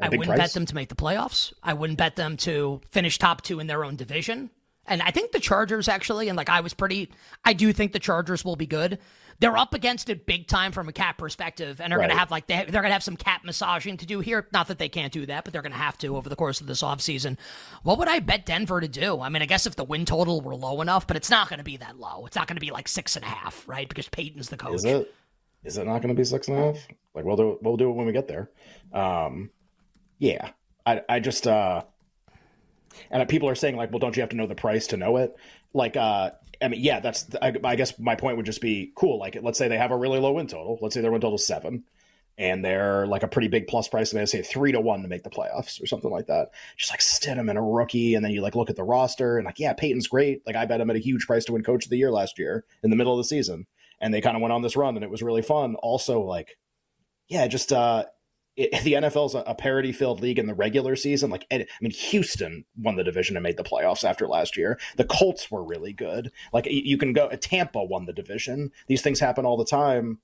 I 0.00 0.08
wouldn't 0.08 0.26
price. 0.26 0.38
bet 0.38 0.52
them 0.52 0.66
to 0.66 0.74
make 0.74 0.88
the 0.88 0.94
playoffs. 0.94 1.52
I 1.62 1.74
wouldn't 1.74 1.98
bet 1.98 2.16
them 2.16 2.36
to 2.38 2.80
finish 2.90 3.18
top 3.18 3.42
two 3.42 3.60
in 3.60 3.66
their 3.66 3.84
own 3.84 3.96
division. 3.96 4.50
And 4.86 5.02
I 5.02 5.10
think 5.10 5.32
the 5.32 5.40
Chargers 5.40 5.88
actually, 5.88 6.28
and 6.28 6.36
like 6.36 6.48
I 6.48 6.60
was 6.60 6.72
pretty, 6.72 7.10
I 7.44 7.52
do 7.52 7.72
think 7.72 7.92
the 7.92 7.98
Chargers 7.98 8.44
will 8.44 8.56
be 8.56 8.66
good. 8.66 8.98
They're 9.40 9.56
up 9.56 9.72
against 9.72 10.10
it 10.10 10.26
big 10.26 10.48
time 10.48 10.72
from 10.72 10.88
a 10.88 10.92
cap 10.92 11.18
perspective, 11.18 11.80
and 11.80 11.92
they're 11.92 11.98
right. 11.98 12.06
going 12.06 12.16
to 12.16 12.18
have 12.18 12.30
like 12.32 12.48
they, 12.48 12.56
they're 12.64 12.82
going 12.82 12.90
to 12.90 12.92
have 12.92 13.04
some 13.04 13.16
cap 13.16 13.44
massaging 13.44 13.96
to 13.98 14.06
do 14.06 14.18
here. 14.18 14.48
Not 14.52 14.66
that 14.66 14.78
they 14.78 14.88
can't 14.88 15.12
do 15.12 15.26
that, 15.26 15.44
but 15.44 15.52
they're 15.52 15.62
going 15.62 15.72
to 15.72 15.78
have 15.78 15.96
to 15.98 16.16
over 16.16 16.28
the 16.28 16.34
course 16.34 16.60
of 16.60 16.66
this 16.66 16.82
offseason. 16.82 17.36
What 17.84 17.98
would 17.98 18.08
I 18.08 18.18
bet 18.18 18.46
Denver 18.46 18.80
to 18.80 18.88
do? 18.88 19.20
I 19.20 19.28
mean, 19.28 19.42
I 19.42 19.46
guess 19.46 19.66
if 19.66 19.76
the 19.76 19.84
win 19.84 20.06
total 20.06 20.40
were 20.40 20.56
low 20.56 20.80
enough, 20.80 21.06
but 21.06 21.16
it's 21.16 21.30
not 21.30 21.48
going 21.48 21.58
to 21.58 21.64
be 21.64 21.76
that 21.76 22.00
low. 22.00 22.26
It's 22.26 22.34
not 22.34 22.48
going 22.48 22.56
to 22.56 22.60
be 22.60 22.72
like 22.72 22.88
six 22.88 23.14
and 23.14 23.24
a 23.24 23.28
half, 23.28 23.68
right? 23.68 23.88
Because 23.88 24.08
Payton's 24.08 24.48
the 24.48 24.56
coach. 24.56 24.74
Is 24.74 24.84
it? 24.84 25.14
Is 25.62 25.78
it 25.78 25.86
not 25.86 26.02
going 26.02 26.14
to 26.14 26.18
be 26.18 26.24
six 26.24 26.48
and 26.48 26.58
a 26.58 26.60
half? 26.60 26.88
Like 27.14 27.24
we'll 27.24 27.36
do 27.36 27.58
we'll 27.62 27.76
do 27.76 27.90
it 27.90 27.92
when 27.92 28.06
we 28.06 28.12
get 28.12 28.26
there. 28.26 28.50
Um, 28.92 29.50
yeah, 30.18 30.50
I 30.84 31.02
I 31.08 31.20
just 31.20 31.46
uh, 31.46 31.82
and 33.10 33.28
people 33.28 33.48
are 33.48 33.54
saying 33.54 33.76
like, 33.76 33.90
well, 33.90 33.98
don't 33.98 34.16
you 34.16 34.22
have 34.22 34.30
to 34.30 34.36
know 34.36 34.46
the 34.46 34.54
price 34.54 34.88
to 34.88 34.96
know 34.96 35.16
it? 35.18 35.36
Like, 35.72 35.96
uh, 35.96 36.30
I 36.60 36.68
mean, 36.68 36.82
yeah, 36.82 37.00
that's 37.00 37.26
I, 37.40 37.54
I 37.64 37.76
guess 37.76 37.98
my 37.98 38.16
point 38.16 38.36
would 38.36 38.46
just 38.46 38.60
be 38.60 38.92
cool. 38.94 39.18
Like, 39.18 39.38
let's 39.42 39.58
say 39.58 39.68
they 39.68 39.78
have 39.78 39.90
a 39.90 39.96
really 39.96 40.18
low 40.18 40.32
win 40.32 40.46
total. 40.46 40.78
Let's 40.80 40.94
say 40.94 41.00
their 41.00 41.12
win 41.12 41.20
total 41.20 41.38
seven 41.38 41.84
and 42.38 42.64
they're 42.64 43.06
like 43.06 43.24
a 43.24 43.28
pretty 43.28 43.48
big 43.48 43.66
plus 43.66 43.88
price. 43.88 44.12
And 44.12 44.20
they 44.20 44.26
say 44.26 44.42
three 44.42 44.72
to 44.72 44.80
one 44.80 45.02
to 45.02 45.08
make 45.08 45.24
the 45.24 45.30
playoffs 45.30 45.82
or 45.82 45.86
something 45.86 46.10
like 46.10 46.28
that. 46.28 46.50
Just 46.76 46.92
like 46.92 47.00
Stidham 47.00 47.50
and 47.50 47.58
a 47.58 47.62
rookie, 47.62 48.14
and 48.14 48.24
then 48.24 48.30
you 48.32 48.40
like 48.40 48.54
look 48.54 48.70
at 48.70 48.76
the 48.76 48.84
roster 48.84 49.36
and 49.36 49.44
like, 49.44 49.58
yeah, 49.58 49.72
Payton's 49.72 50.06
great. 50.06 50.46
Like 50.46 50.56
I 50.56 50.64
bet 50.64 50.80
him 50.80 50.88
at 50.88 50.96
a 50.96 51.00
huge 51.00 51.26
price 51.26 51.44
to 51.46 51.52
win 51.52 51.64
Coach 51.64 51.84
of 51.84 51.90
the 51.90 51.98
Year 51.98 52.12
last 52.12 52.38
year 52.38 52.64
in 52.82 52.90
the 52.90 52.96
middle 52.96 53.12
of 53.12 53.18
the 53.18 53.24
season, 53.24 53.66
and 54.00 54.14
they 54.14 54.20
kind 54.20 54.36
of 54.36 54.40
went 54.40 54.52
on 54.52 54.62
this 54.62 54.76
run 54.76 54.94
and 54.94 55.04
it 55.04 55.10
was 55.10 55.22
really 55.22 55.42
fun. 55.42 55.74
Also, 55.74 56.20
like, 56.20 56.56
yeah, 57.26 57.46
just 57.48 57.72
uh, 57.72 58.04
it, 58.58 58.72
the 58.84 58.94
NFL's 58.94 59.34
a, 59.34 59.38
a 59.40 59.54
parity 59.54 59.92
filled 59.92 60.20
league 60.20 60.38
in 60.38 60.46
the 60.46 60.54
regular 60.54 60.96
season. 60.96 61.30
Like, 61.30 61.46
I 61.50 61.66
mean, 61.80 61.92
Houston 61.92 62.64
won 62.76 62.96
the 62.96 63.04
division 63.04 63.36
and 63.36 63.42
made 63.42 63.56
the 63.56 63.64
playoffs 63.64 64.04
after 64.04 64.26
last 64.26 64.56
year. 64.56 64.78
The 64.96 65.04
Colts 65.04 65.50
were 65.50 65.64
really 65.64 65.92
good. 65.92 66.30
Like, 66.52 66.66
you 66.68 66.98
can 66.98 67.12
go, 67.12 67.26
uh, 67.26 67.36
Tampa 67.40 67.82
won 67.82 68.04
the 68.04 68.12
division. 68.12 68.72
These 68.88 69.02
things 69.02 69.20
happen 69.20 69.46
all 69.46 69.56
the 69.56 69.64
time. 69.64 70.18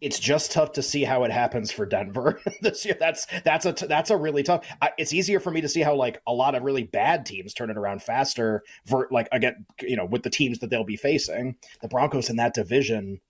It's 0.00 0.20
just 0.20 0.52
tough 0.52 0.72
to 0.74 0.82
see 0.82 1.02
how 1.02 1.24
it 1.24 1.32
happens 1.32 1.72
for 1.72 1.84
Denver 1.84 2.40
this 2.62 2.84
year. 2.84 2.96
That's 3.00 3.26
that's 3.42 3.66
a 3.66 3.72
that's 3.72 4.10
a 4.10 4.16
really 4.16 4.44
tough. 4.44 4.64
I, 4.80 4.90
it's 4.96 5.12
easier 5.12 5.40
for 5.40 5.50
me 5.50 5.60
to 5.60 5.68
see 5.68 5.80
how 5.80 5.96
like 5.96 6.22
a 6.24 6.32
lot 6.32 6.54
of 6.54 6.62
really 6.62 6.84
bad 6.84 7.26
teams 7.26 7.52
turn 7.52 7.68
it 7.68 7.76
around 7.76 8.00
faster. 8.00 8.62
For 8.86 9.08
like 9.10 9.26
again, 9.32 9.66
you 9.80 9.96
know, 9.96 10.04
with 10.04 10.22
the 10.22 10.30
teams 10.30 10.60
that 10.60 10.70
they'll 10.70 10.84
be 10.84 10.94
facing, 10.94 11.56
the 11.82 11.88
Broncos 11.88 12.30
in 12.30 12.36
that 12.36 12.54
division. 12.54 13.20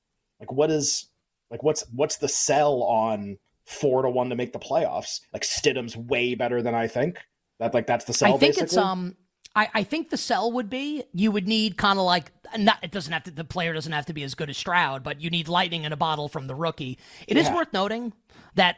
Like, 0.41 0.53
what 0.53 0.71
is 0.71 1.09
like 1.51 1.63
what's 1.63 1.85
what's 1.91 2.19
the 2.19 2.29
sell 2.29 2.83
on 2.83 3.39
four 3.69 4.03
to 4.03 4.11
one 4.11 4.31
to 4.31 4.37
make 4.37 4.53
the 4.53 4.59
playoffs. 4.59 5.21
Like 5.33 5.43
Stidham's 5.43 5.97
way 5.97 6.35
better 6.35 6.63
than 6.63 6.75
I 6.75 6.89
think. 6.89 7.19
That 7.59 7.75
like 7.75 7.87
that's 7.87 8.07
the 8.07 8.13
sell. 8.13 8.35
I 8.35 8.39
think 8.39 8.57
basically. 8.57 8.65
it's 8.65 8.77
um. 8.77 9.17
I, 9.57 9.69
I 9.75 9.83
think 9.83 10.11
the 10.11 10.17
sell 10.17 10.53
would 10.53 10.71
be 10.71 11.03
you 11.13 11.33
would 11.33 11.49
need 11.49 11.77
kind 11.77 11.99
of 11.99 12.05
like 12.05 12.31
not 12.57 12.79
it 12.83 12.93
doesn't 12.93 13.13
have 13.13 13.25
to 13.25 13.31
the 13.31 13.45
player 13.45 13.73
doesn't 13.73 13.93
have 13.93 14.07
to 14.07 14.13
be 14.13 14.23
as 14.23 14.35
good 14.35 14.51
as 14.51 14.57
Stroud, 14.57 15.03
but 15.03 15.21
you 15.21 15.31
need 15.31 15.49
lightning 15.49 15.85
in 15.85 15.93
a 15.93 15.97
bottle 15.97 16.29
from 16.29 16.47
the 16.47 16.55
rookie. 16.55 16.99
It 17.27 17.37
yeah. 17.37 17.43
is 17.43 17.51
worth 17.51 17.73
noting 17.73 18.13
that 18.55 18.77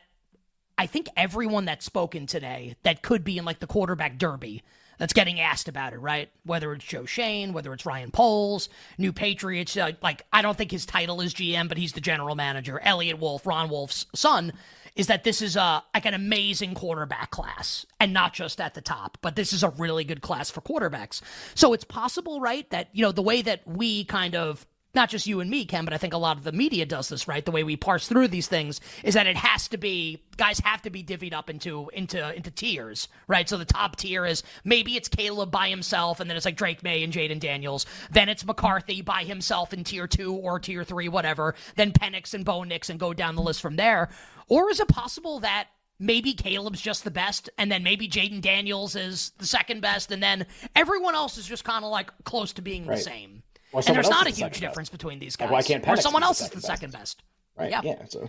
I 0.78 0.86
think 0.86 1.08
everyone 1.16 1.66
that's 1.66 1.84
spoken 1.84 2.26
today 2.26 2.76
that 2.82 3.02
could 3.02 3.22
be 3.24 3.36
in 3.36 3.44
like 3.44 3.58
the 3.58 3.66
quarterback 3.66 4.16
derby 4.18 4.62
that's 5.00 5.12
getting 5.14 5.40
asked 5.40 5.68
about 5.68 5.92
it, 5.92 5.98
right? 5.98 6.30
Whether 6.44 6.72
it's 6.72 6.84
Joe 6.84 7.06
Schoen, 7.06 7.52
whether 7.52 7.72
it's 7.72 7.86
Ryan 7.86 8.10
Poles, 8.10 8.68
New 8.98 9.12
Patriots, 9.12 9.76
uh, 9.76 9.92
like 10.02 10.26
I 10.32 10.42
don't 10.42 10.56
think 10.56 10.70
his 10.70 10.86
title 10.86 11.20
is 11.20 11.34
GM, 11.34 11.68
but 11.68 11.78
he's 11.78 11.94
the 11.94 12.00
general 12.00 12.34
manager. 12.34 12.78
Eliot 12.80 13.18
Wolf, 13.18 13.46
Ron 13.46 13.70
Wolf's 13.70 14.06
son 14.14 14.52
is 14.96 15.06
that 15.06 15.24
this 15.24 15.42
is 15.42 15.56
a 15.56 15.82
like 15.94 16.06
an 16.06 16.14
amazing 16.14 16.74
quarterback 16.74 17.30
class 17.30 17.86
and 17.98 18.12
not 18.12 18.32
just 18.32 18.60
at 18.60 18.74
the 18.74 18.80
top 18.80 19.18
but 19.20 19.36
this 19.36 19.52
is 19.52 19.62
a 19.62 19.70
really 19.70 20.04
good 20.04 20.22
class 20.22 20.50
for 20.50 20.60
quarterbacks. 20.60 21.20
So 21.54 21.72
it's 21.72 21.84
possible 21.84 22.40
right 22.40 22.68
that 22.70 22.88
you 22.92 23.02
know 23.02 23.12
the 23.12 23.22
way 23.22 23.42
that 23.42 23.66
we 23.66 24.04
kind 24.04 24.34
of 24.34 24.66
not 24.94 25.08
just 25.08 25.26
you 25.26 25.40
and 25.40 25.50
me, 25.50 25.64
Ken, 25.64 25.84
but 25.84 25.94
I 25.94 25.98
think 25.98 26.14
a 26.14 26.18
lot 26.18 26.36
of 26.36 26.44
the 26.44 26.52
media 26.52 26.84
does 26.84 27.08
this, 27.08 27.28
right? 27.28 27.44
The 27.44 27.50
way 27.50 27.62
we 27.62 27.76
parse 27.76 28.08
through 28.08 28.28
these 28.28 28.48
things 28.48 28.80
is 29.04 29.14
that 29.14 29.26
it 29.26 29.36
has 29.36 29.68
to 29.68 29.78
be 29.78 30.22
guys 30.36 30.58
have 30.60 30.82
to 30.82 30.90
be 30.90 31.04
divvied 31.04 31.34
up 31.34 31.50
into 31.50 31.90
into 31.92 32.34
into 32.34 32.50
tiers, 32.50 33.08
right? 33.28 33.48
So 33.48 33.56
the 33.56 33.64
top 33.64 33.96
tier 33.96 34.26
is 34.26 34.42
maybe 34.64 34.96
it's 34.96 35.08
Caleb 35.08 35.50
by 35.50 35.68
himself, 35.68 36.20
and 36.20 36.28
then 36.28 36.36
it's 36.36 36.46
like 36.46 36.56
Drake 36.56 36.82
Maye 36.82 37.04
and 37.04 37.12
Jayden 37.12 37.40
Daniels. 37.40 37.86
Then 38.10 38.28
it's 38.28 38.44
McCarthy 38.44 39.02
by 39.02 39.24
himself 39.24 39.72
in 39.72 39.84
tier 39.84 40.06
two 40.06 40.34
or 40.34 40.58
tier 40.58 40.84
three, 40.84 41.08
whatever. 41.08 41.54
Then 41.76 41.92
Penix 41.92 42.34
and 42.34 42.44
Bo 42.44 42.64
Nix 42.64 42.90
and 42.90 42.98
go 42.98 43.14
down 43.14 43.36
the 43.36 43.42
list 43.42 43.60
from 43.60 43.76
there. 43.76 44.08
Or 44.48 44.70
is 44.70 44.80
it 44.80 44.88
possible 44.88 45.40
that 45.40 45.68
maybe 46.00 46.32
Caleb's 46.32 46.80
just 46.80 47.04
the 47.04 47.10
best, 47.10 47.50
and 47.58 47.70
then 47.70 47.84
maybe 47.84 48.08
Jayden 48.08 48.40
Daniels 48.40 48.96
is 48.96 49.32
the 49.38 49.46
second 49.46 49.82
best, 49.82 50.10
and 50.10 50.22
then 50.22 50.46
everyone 50.74 51.14
else 51.14 51.38
is 51.38 51.46
just 51.46 51.62
kind 51.62 51.84
of 51.84 51.90
like 51.90 52.10
close 52.24 52.54
to 52.54 52.62
being 52.62 52.86
right. 52.86 52.96
the 52.96 53.04
same? 53.04 53.42
And 53.74 53.96
there's 53.96 54.10
not 54.10 54.26
a 54.26 54.30
huge 54.30 54.60
difference 54.60 54.88
best. 54.88 54.92
between 54.92 55.18
these 55.18 55.36
guys. 55.36 55.46
Like 55.46 55.52
why 55.52 55.62
can't 55.62 55.84
Penix 55.84 55.98
or 55.98 56.02
someone 56.02 56.22
else 56.22 56.40
is 56.40 56.50
the 56.50 56.60
second 56.60 56.92
best? 56.92 57.22
Right. 57.56 57.70
Yeah. 57.70 57.82
yeah 57.84 58.04
so 58.08 58.28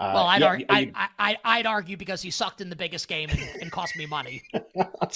uh, 0.00 0.12
well, 0.14 0.26
I'd, 0.26 0.40
yeah, 0.42 0.46
argue, 0.46 0.66
I, 0.68 1.36
I, 1.44 1.56
would 1.58 1.66
argue 1.66 1.96
because 1.96 2.22
he 2.22 2.30
sucked 2.30 2.60
in 2.60 2.70
the 2.70 2.76
biggest 2.76 3.08
game 3.08 3.30
and, 3.30 3.40
and 3.60 3.72
cost 3.72 3.96
me 3.96 4.06
money. 4.06 4.44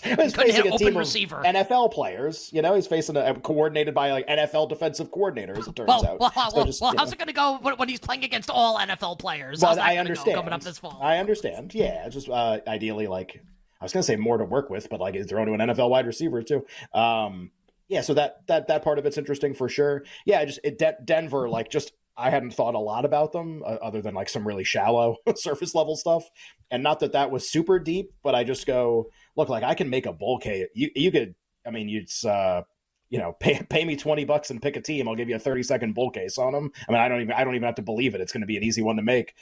he's 0.02 0.34
facing 0.34 0.72
a 0.72 0.76
team 0.76 0.98
receiver. 0.98 1.36
of 1.36 1.44
NFL 1.44 1.92
players. 1.92 2.50
You 2.52 2.62
know, 2.62 2.74
he's 2.74 2.88
facing 2.88 3.16
a, 3.16 3.20
a, 3.20 3.34
coordinated 3.34 3.94
by 3.94 4.10
like 4.10 4.26
NFL 4.26 4.68
defensive 4.68 5.12
coordinators. 5.12 5.68
It 5.68 5.76
turns 5.76 5.86
well, 5.86 6.04
out. 6.04 6.18
Well, 6.18 6.32
so 6.32 6.56
well, 6.56 6.64
just, 6.64 6.82
well 6.82 6.94
how's 6.98 7.10
know. 7.10 7.12
it 7.12 7.18
going 7.18 7.28
to 7.28 7.32
go 7.32 7.58
when, 7.62 7.76
when, 7.76 7.88
he's 7.88 8.00
playing 8.00 8.24
against 8.24 8.50
all 8.50 8.76
NFL 8.80 9.20
players? 9.20 9.60
Well, 9.60 9.78
I 9.78 9.98
understand. 9.98 10.34
coming 10.34 10.52
up 10.52 10.62
this 10.62 10.78
fall. 10.78 10.98
I 11.00 11.18
understand. 11.18 11.76
Yeah, 11.76 12.08
just 12.08 12.28
uh, 12.28 12.58
ideally, 12.66 13.06
like 13.06 13.40
I 13.80 13.84
was 13.84 13.92
going 13.92 14.02
to 14.02 14.06
say 14.06 14.16
more 14.16 14.38
to 14.38 14.44
work 14.44 14.68
with, 14.68 14.90
but 14.90 14.98
like 14.98 15.14
throw 15.28 15.44
to 15.44 15.52
an 15.52 15.60
NFL 15.60 15.90
wide 15.90 16.06
receiver 16.06 16.42
too. 16.42 16.66
Um, 16.92 17.52
yeah, 17.92 18.00
so 18.00 18.14
that 18.14 18.46
that 18.46 18.68
that 18.68 18.82
part 18.82 18.98
of 18.98 19.04
it's 19.04 19.18
interesting 19.18 19.52
for 19.52 19.68
sure. 19.68 20.04
Yeah, 20.24 20.42
just 20.46 20.60
it, 20.64 20.78
De- 20.78 20.96
Denver, 21.04 21.46
like 21.46 21.70
just 21.70 21.92
I 22.16 22.30
hadn't 22.30 22.52
thought 22.52 22.74
a 22.74 22.78
lot 22.78 23.04
about 23.04 23.32
them 23.32 23.62
uh, 23.62 23.76
other 23.82 24.00
than 24.00 24.14
like 24.14 24.30
some 24.30 24.48
really 24.48 24.64
shallow 24.64 25.16
surface 25.36 25.74
level 25.74 25.94
stuff. 25.94 26.24
And 26.70 26.82
not 26.82 27.00
that 27.00 27.12
that 27.12 27.30
was 27.30 27.50
super 27.50 27.78
deep, 27.78 28.14
but 28.22 28.34
I 28.34 28.44
just 28.44 28.66
go, 28.66 29.10
look, 29.36 29.50
like 29.50 29.62
I 29.62 29.74
can 29.74 29.90
make 29.90 30.06
a 30.06 30.12
bull 30.12 30.38
case. 30.38 30.68
You, 30.74 30.88
you 30.94 31.12
could, 31.12 31.34
I 31.66 31.70
mean, 31.70 31.90
it's, 31.90 32.24
uh, 32.24 32.62
you 33.10 33.18
know, 33.18 33.32
pay, 33.38 33.62
pay 33.70 33.84
me 33.84 33.96
20 33.96 34.24
bucks 34.24 34.50
and 34.50 34.62
pick 34.62 34.76
a 34.76 34.80
team. 34.80 35.06
I'll 35.06 35.14
give 35.14 35.28
you 35.28 35.36
a 35.36 35.38
30 35.38 35.62
second 35.62 35.94
bull 35.94 36.10
case 36.10 36.38
on 36.38 36.54
them. 36.54 36.70
I 36.88 36.92
mean, 36.92 37.00
I 37.00 37.08
don't 37.08 37.20
even, 37.20 37.34
I 37.34 37.44
don't 37.44 37.54
even 37.54 37.66
have 37.66 37.74
to 37.74 37.82
believe 37.82 38.14
it. 38.14 38.22
It's 38.22 38.32
going 38.32 38.40
to 38.40 38.46
be 38.46 38.56
an 38.56 38.64
easy 38.64 38.80
one 38.80 38.96
to 38.96 39.02
make. 39.02 39.34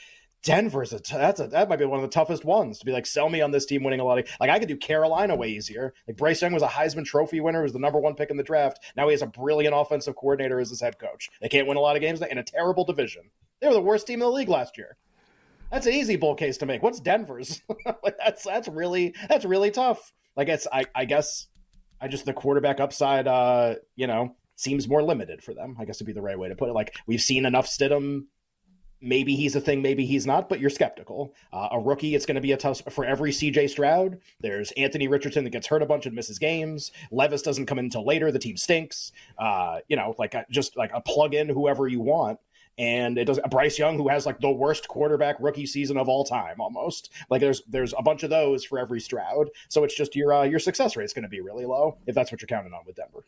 Denver's 0.43 0.91
a 0.91 0.99
t- 0.99 1.15
that's 1.15 1.39
a 1.39 1.47
that 1.47 1.69
might 1.69 1.77
be 1.77 1.85
one 1.85 1.99
of 1.99 2.03
the 2.03 2.13
toughest 2.13 2.43
ones 2.43 2.79
to 2.79 2.85
be 2.85 2.91
like 2.91 3.05
sell 3.05 3.29
me 3.29 3.41
on 3.41 3.51
this 3.51 3.65
team 3.65 3.83
winning 3.83 3.99
a 3.99 4.03
lot 4.03 4.17
of 4.17 4.27
like 4.39 4.49
I 4.49 4.57
could 4.57 4.67
do 4.67 4.75
Carolina 4.75 5.35
way 5.35 5.49
easier. 5.49 5.93
Like 6.07 6.17
Bryce 6.17 6.41
Young 6.41 6.53
was 6.53 6.63
a 6.63 6.67
Heisman 6.67 7.05
Trophy 7.05 7.39
winner, 7.39 7.61
was 7.61 7.73
the 7.73 7.79
number 7.79 7.99
one 7.99 8.15
pick 8.15 8.31
in 8.31 8.37
the 8.37 8.43
draft. 8.43 8.79
Now 8.97 9.07
he 9.07 9.13
has 9.13 9.21
a 9.21 9.27
brilliant 9.27 9.75
offensive 9.77 10.15
coordinator 10.15 10.59
as 10.59 10.69
his 10.69 10.81
head 10.81 10.97
coach. 10.97 11.29
They 11.41 11.49
can't 11.49 11.67
win 11.67 11.77
a 11.77 11.81
lot 11.81 11.95
of 11.95 12.01
games 12.01 12.21
in 12.21 12.37
a 12.39 12.43
terrible 12.43 12.85
division. 12.85 13.29
They 13.59 13.67
were 13.67 13.73
the 13.73 13.81
worst 13.81 14.07
team 14.07 14.15
in 14.15 14.27
the 14.27 14.31
league 14.31 14.49
last 14.49 14.77
year. 14.77 14.97
That's 15.71 15.85
an 15.85 15.93
easy 15.93 16.15
bull 16.15 16.35
case 16.35 16.57
to 16.57 16.65
make. 16.65 16.81
What's 16.81 16.99
Denver's? 16.99 17.61
like 18.03 18.17
that's 18.17 18.43
that's 18.43 18.67
really 18.67 19.13
that's 19.29 19.45
really 19.45 19.69
tough. 19.69 20.11
Like 20.35 20.49
it's 20.49 20.67
I 20.71 20.85
I 20.95 21.05
guess 21.05 21.47
I 22.01 22.07
just 22.07 22.25
the 22.25 22.33
quarterback 22.33 22.79
upside 22.79 23.27
uh 23.27 23.75
you 23.95 24.07
know 24.07 24.35
seems 24.55 24.87
more 24.87 25.03
limited 25.03 25.43
for 25.43 25.53
them. 25.53 25.77
I 25.79 25.85
guess 25.85 25.99
would 25.99 26.07
be 26.07 26.13
the 26.13 26.21
right 26.21 26.37
way 26.37 26.49
to 26.49 26.55
put 26.55 26.69
it. 26.69 26.73
Like 26.73 26.95
we've 27.05 27.21
seen 27.21 27.45
enough 27.45 27.67
Stidham 27.67 28.25
maybe 29.01 29.35
he's 29.35 29.55
a 29.55 29.61
thing, 29.61 29.81
maybe 29.81 30.05
he's 30.05 30.25
not, 30.25 30.47
but 30.47 30.59
you're 30.59 30.69
skeptical. 30.69 31.33
Uh, 31.51 31.69
a 31.71 31.79
rookie, 31.79 32.15
it's 32.15 32.25
going 32.25 32.35
to 32.35 32.41
be 32.41 32.51
a 32.51 32.57
tough 32.57 32.81
for 32.91 33.03
every 33.03 33.31
CJ 33.31 33.69
Stroud. 33.69 34.19
There's 34.39 34.71
Anthony 34.73 35.07
Richardson 35.07 35.43
that 35.43 35.49
gets 35.49 35.67
hurt 35.67 35.81
a 35.81 35.85
bunch 35.85 36.05
and 36.05 36.15
misses 36.15 36.39
games. 36.39 36.91
Levis 37.11 37.41
doesn't 37.41 37.65
come 37.65 37.79
in 37.79 37.85
until 37.85 38.05
later. 38.05 38.31
The 38.31 38.39
team 38.39 38.57
stinks. 38.57 39.11
Uh, 39.37 39.79
you 39.87 39.95
know, 39.95 40.15
like 40.17 40.33
a, 40.33 40.45
just 40.49 40.77
like 40.77 40.91
a 40.93 41.01
plug 41.01 41.33
in 41.33 41.49
whoever 41.49 41.87
you 41.87 41.99
want. 41.99 42.39
And 42.77 43.17
it 43.17 43.25
does 43.25 43.39
Bryce 43.49 43.77
Young, 43.77 43.97
who 43.97 44.07
has 44.07 44.25
like 44.25 44.39
the 44.39 44.49
worst 44.49 44.87
quarterback 44.87 45.35
rookie 45.39 45.65
season 45.65 45.97
of 45.97 46.07
all 46.07 46.23
time, 46.23 46.61
almost. 46.61 47.11
Like 47.29 47.41
there's 47.41 47.61
there's 47.67 47.93
a 47.97 48.01
bunch 48.01 48.23
of 48.23 48.29
those 48.29 48.63
for 48.63 48.79
every 48.79 49.01
Stroud. 49.01 49.49
So 49.67 49.83
it's 49.83 49.95
just 49.95 50.15
your 50.15 50.33
uh, 50.33 50.43
your 50.43 50.59
success 50.59 50.95
rate 50.95 51.05
is 51.05 51.13
going 51.13 51.23
to 51.23 51.29
be 51.29 51.41
really 51.41 51.65
low 51.65 51.97
if 52.07 52.15
that's 52.15 52.31
what 52.31 52.41
you're 52.41 52.47
counting 52.47 52.73
on 52.73 52.81
with 52.85 52.95
Denver 52.95 53.25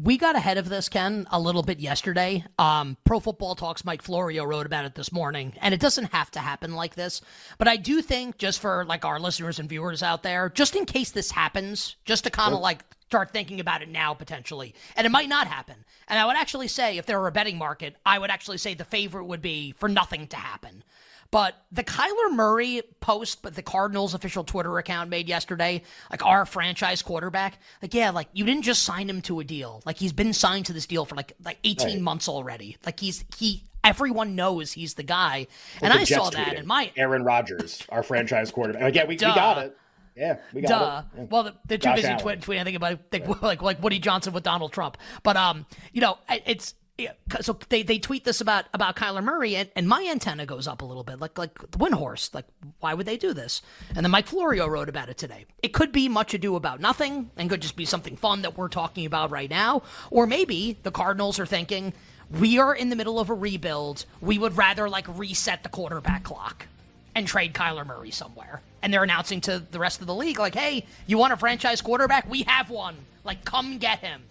we 0.00 0.18
got 0.18 0.36
ahead 0.36 0.58
of 0.58 0.68
this, 0.68 0.88
Ken, 0.88 1.26
a 1.30 1.40
little 1.40 1.62
bit 1.62 1.80
yesterday. 1.80 2.44
Um, 2.58 2.96
Pro 3.04 3.18
Football 3.18 3.54
Talks 3.54 3.84
Mike 3.84 4.02
Florio 4.02 4.44
wrote 4.44 4.66
about 4.66 4.84
it 4.84 4.94
this 4.94 5.10
morning, 5.10 5.54
and 5.60 5.72
it 5.72 5.80
doesn't 5.80 6.12
have 6.12 6.30
to 6.32 6.40
happen 6.40 6.74
like 6.74 6.94
this. 6.94 7.22
But 7.56 7.68
I 7.68 7.76
do 7.76 8.02
think, 8.02 8.36
just 8.36 8.60
for 8.60 8.84
like 8.84 9.04
our 9.04 9.18
listeners 9.18 9.58
and 9.58 9.68
viewers 9.68 10.02
out 10.02 10.22
there, 10.22 10.50
just 10.50 10.76
in 10.76 10.84
case 10.84 11.10
this 11.10 11.30
happens, 11.30 11.96
just 12.04 12.24
to 12.24 12.30
kind 12.30 12.52
of 12.52 12.60
like 12.60 12.84
start 13.06 13.30
thinking 13.30 13.60
about 13.60 13.82
it 13.82 13.88
now 13.88 14.12
potentially, 14.12 14.74
and 14.96 15.06
it 15.06 15.10
might 15.10 15.28
not 15.28 15.46
happen. 15.46 15.76
And 16.08 16.18
I 16.18 16.26
would 16.26 16.36
actually 16.36 16.68
say, 16.68 16.98
if 16.98 17.06
there 17.06 17.20
were 17.20 17.28
a 17.28 17.32
betting 17.32 17.56
market, 17.56 17.96
I 18.04 18.18
would 18.18 18.30
actually 18.30 18.58
say 18.58 18.74
the 18.74 18.84
favorite 18.84 19.24
would 19.24 19.42
be 19.42 19.72
for 19.78 19.88
nothing 19.88 20.26
to 20.28 20.36
happen. 20.36 20.84
But 21.30 21.54
the 21.72 21.84
Kyler 21.84 22.32
Murray 22.32 22.82
post, 23.00 23.42
but 23.42 23.54
the 23.54 23.62
Cardinals 23.62 24.14
official 24.14 24.44
Twitter 24.44 24.78
account 24.78 25.10
made 25.10 25.28
yesterday, 25.28 25.82
like 26.10 26.24
our 26.24 26.46
franchise 26.46 27.02
quarterback, 27.02 27.58
like 27.82 27.94
yeah, 27.94 28.10
like 28.10 28.28
you 28.32 28.44
didn't 28.44 28.62
just 28.62 28.84
sign 28.84 29.08
him 29.08 29.22
to 29.22 29.40
a 29.40 29.44
deal. 29.44 29.82
Like 29.84 29.98
he's 29.98 30.12
been 30.12 30.32
signed 30.32 30.66
to 30.66 30.72
this 30.72 30.86
deal 30.86 31.04
for 31.04 31.14
like 31.14 31.32
like 31.44 31.58
18 31.64 31.86
right. 31.86 32.00
months 32.00 32.28
already. 32.28 32.76
Like 32.84 33.00
he's 33.00 33.24
he 33.36 33.64
everyone 33.84 34.34
knows 34.34 34.72
he's 34.72 34.94
the 34.94 35.02
guy. 35.02 35.46
Well, 35.80 35.90
and 35.90 36.00
I 36.00 36.04
Jets 36.04 36.24
saw 36.24 36.30
that 36.30 36.54
in 36.54 36.66
my 36.66 36.92
Aaron 36.96 37.24
Rodgers, 37.24 37.82
our 37.88 38.02
franchise 38.02 38.50
quarterback. 38.50 38.82
Like, 38.82 38.94
yeah, 38.94 39.04
we, 39.04 39.08
we 39.10 39.16
got 39.16 39.58
it. 39.58 39.76
Yeah, 40.16 40.38
we 40.54 40.62
got 40.62 40.68
Duh. 40.68 41.02
it. 41.14 41.20
Yeah. 41.20 41.26
Well, 41.30 41.42
the, 41.44 41.54
the 41.66 41.78
two 41.78 41.92
busy 41.94 42.08
tweeting, 42.08 42.40
tweeting, 42.40 42.60
I 42.60 42.64
think 42.64 42.76
about 42.76 42.98
think, 43.10 43.26
yeah. 43.26 43.34
like 43.42 43.62
like 43.62 43.82
Woody 43.82 43.98
Johnson 43.98 44.32
with 44.32 44.44
Donald 44.44 44.72
Trump. 44.72 44.96
But 45.22 45.36
um, 45.36 45.66
you 45.92 46.00
know, 46.00 46.18
it's 46.28 46.74
yeah, 46.98 47.12
so 47.42 47.58
they, 47.68 47.82
they 47.82 47.98
tweet 47.98 48.24
this 48.24 48.40
about 48.40 48.64
about 48.72 48.96
Kyler 48.96 49.22
Murray, 49.22 49.54
and, 49.56 49.68
and 49.76 49.86
my 49.86 50.06
antenna 50.10 50.46
goes 50.46 50.66
up 50.66 50.80
a 50.80 50.84
little 50.84 51.04
bit, 51.04 51.20
like 51.20 51.36
like 51.36 51.58
the 51.70 51.78
Windhorse. 51.78 52.32
Like, 52.34 52.46
why 52.80 52.94
would 52.94 53.06
they 53.06 53.18
do 53.18 53.34
this? 53.34 53.60
And 53.94 54.04
then 54.04 54.10
Mike 54.10 54.26
Florio 54.26 54.66
wrote 54.66 54.88
about 54.88 55.10
it 55.10 55.18
today. 55.18 55.44
It 55.62 55.74
could 55.74 55.92
be 55.92 56.08
much 56.08 56.32
ado 56.32 56.56
about 56.56 56.80
nothing, 56.80 57.30
and 57.36 57.50
could 57.50 57.62
just 57.62 57.76
be 57.76 57.84
something 57.84 58.16
fun 58.16 58.42
that 58.42 58.56
we're 58.56 58.68
talking 58.68 59.04
about 59.04 59.30
right 59.30 59.50
now, 59.50 59.82
or 60.10 60.26
maybe 60.26 60.78
the 60.82 60.90
Cardinals 60.90 61.38
are 61.38 61.46
thinking 61.46 61.92
we 62.30 62.58
are 62.58 62.74
in 62.74 62.88
the 62.88 62.96
middle 62.96 63.20
of 63.20 63.30
a 63.30 63.34
rebuild. 63.34 64.04
We 64.20 64.38
would 64.38 64.56
rather 64.56 64.88
like 64.88 65.06
reset 65.18 65.62
the 65.62 65.68
quarterback 65.68 66.24
clock 66.24 66.66
and 67.14 67.26
trade 67.26 67.54
Kyler 67.54 67.86
Murray 67.86 68.10
somewhere. 68.10 68.62
And 68.82 68.92
they're 68.92 69.02
announcing 69.02 69.40
to 69.42 69.58
the 69.58 69.78
rest 69.78 70.00
of 70.00 70.06
the 70.06 70.14
league, 70.14 70.38
like, 70.38 70.54
hey, 70.54 70.86
you 71.06 71.18
want 71.18 71.32
a 71.32 71.36
franchise 71.36 71.80
quarterback? 71.80 72.28
We 72.30 72.42
have 72.42 72.70
one. 72.70 72.96
Like, 73.24 73.44
come 73.44 73.78
get 73.78 74.00
him. 74.00 74.22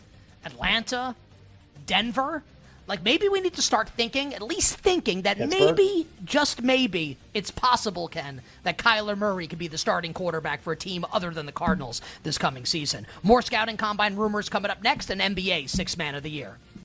Atlanta, 0.45 1.15
Denver, 1.86 2.43
like 2.88 3.04
maybe 3.04 3.27
we 3.27 3.42
need 3.42 3.54
to 3.54 3.62
start 3.62 3.89
thinking, 3.89 4.34
at 4.34 4.42
least 4.42 4.77
thinking 4.77 5.24
that 5.24 5.38
Pittsburgh. 5.38 5.77
maybe, 5.77 6.08
just 6.24 6.62
maybe, 6.62 7.18
it's 7.34 7.51
possible, 7.51 8.08
Ken, 8.08 8.42
that 8.63 8.77
Kyler 8.77 9.18
Murray 9.18 9.48
could 9.48 9.60
be 9.60 9.68
the 9.68 9.77
starting 9.77 10.13
quarterback 10.13 10.62
for 10.62 10.74
a 10.74 10.77
team 10.77 11.06
other 11.12 11.32
than 11.32 11.46
the 11.46 11.51
Cardinals 11.51 12.01
this 12.24 12.38
coming 12.38 12.65
season. 12.65 13.08
More 13.24 13.42
scouting 13.42 13.77
combine 13.77 14.15
rumors 14.15 14.50
coming 14.50 14.72
up 14.72 14.84
next, 14.84 15.10
and 15.10 15.22
NBA 15.22 15.70
six 15.70 15.98
man 15.98 16.15
of 16.15 16.24
the 16.24 16.30
year. 16.30 16.58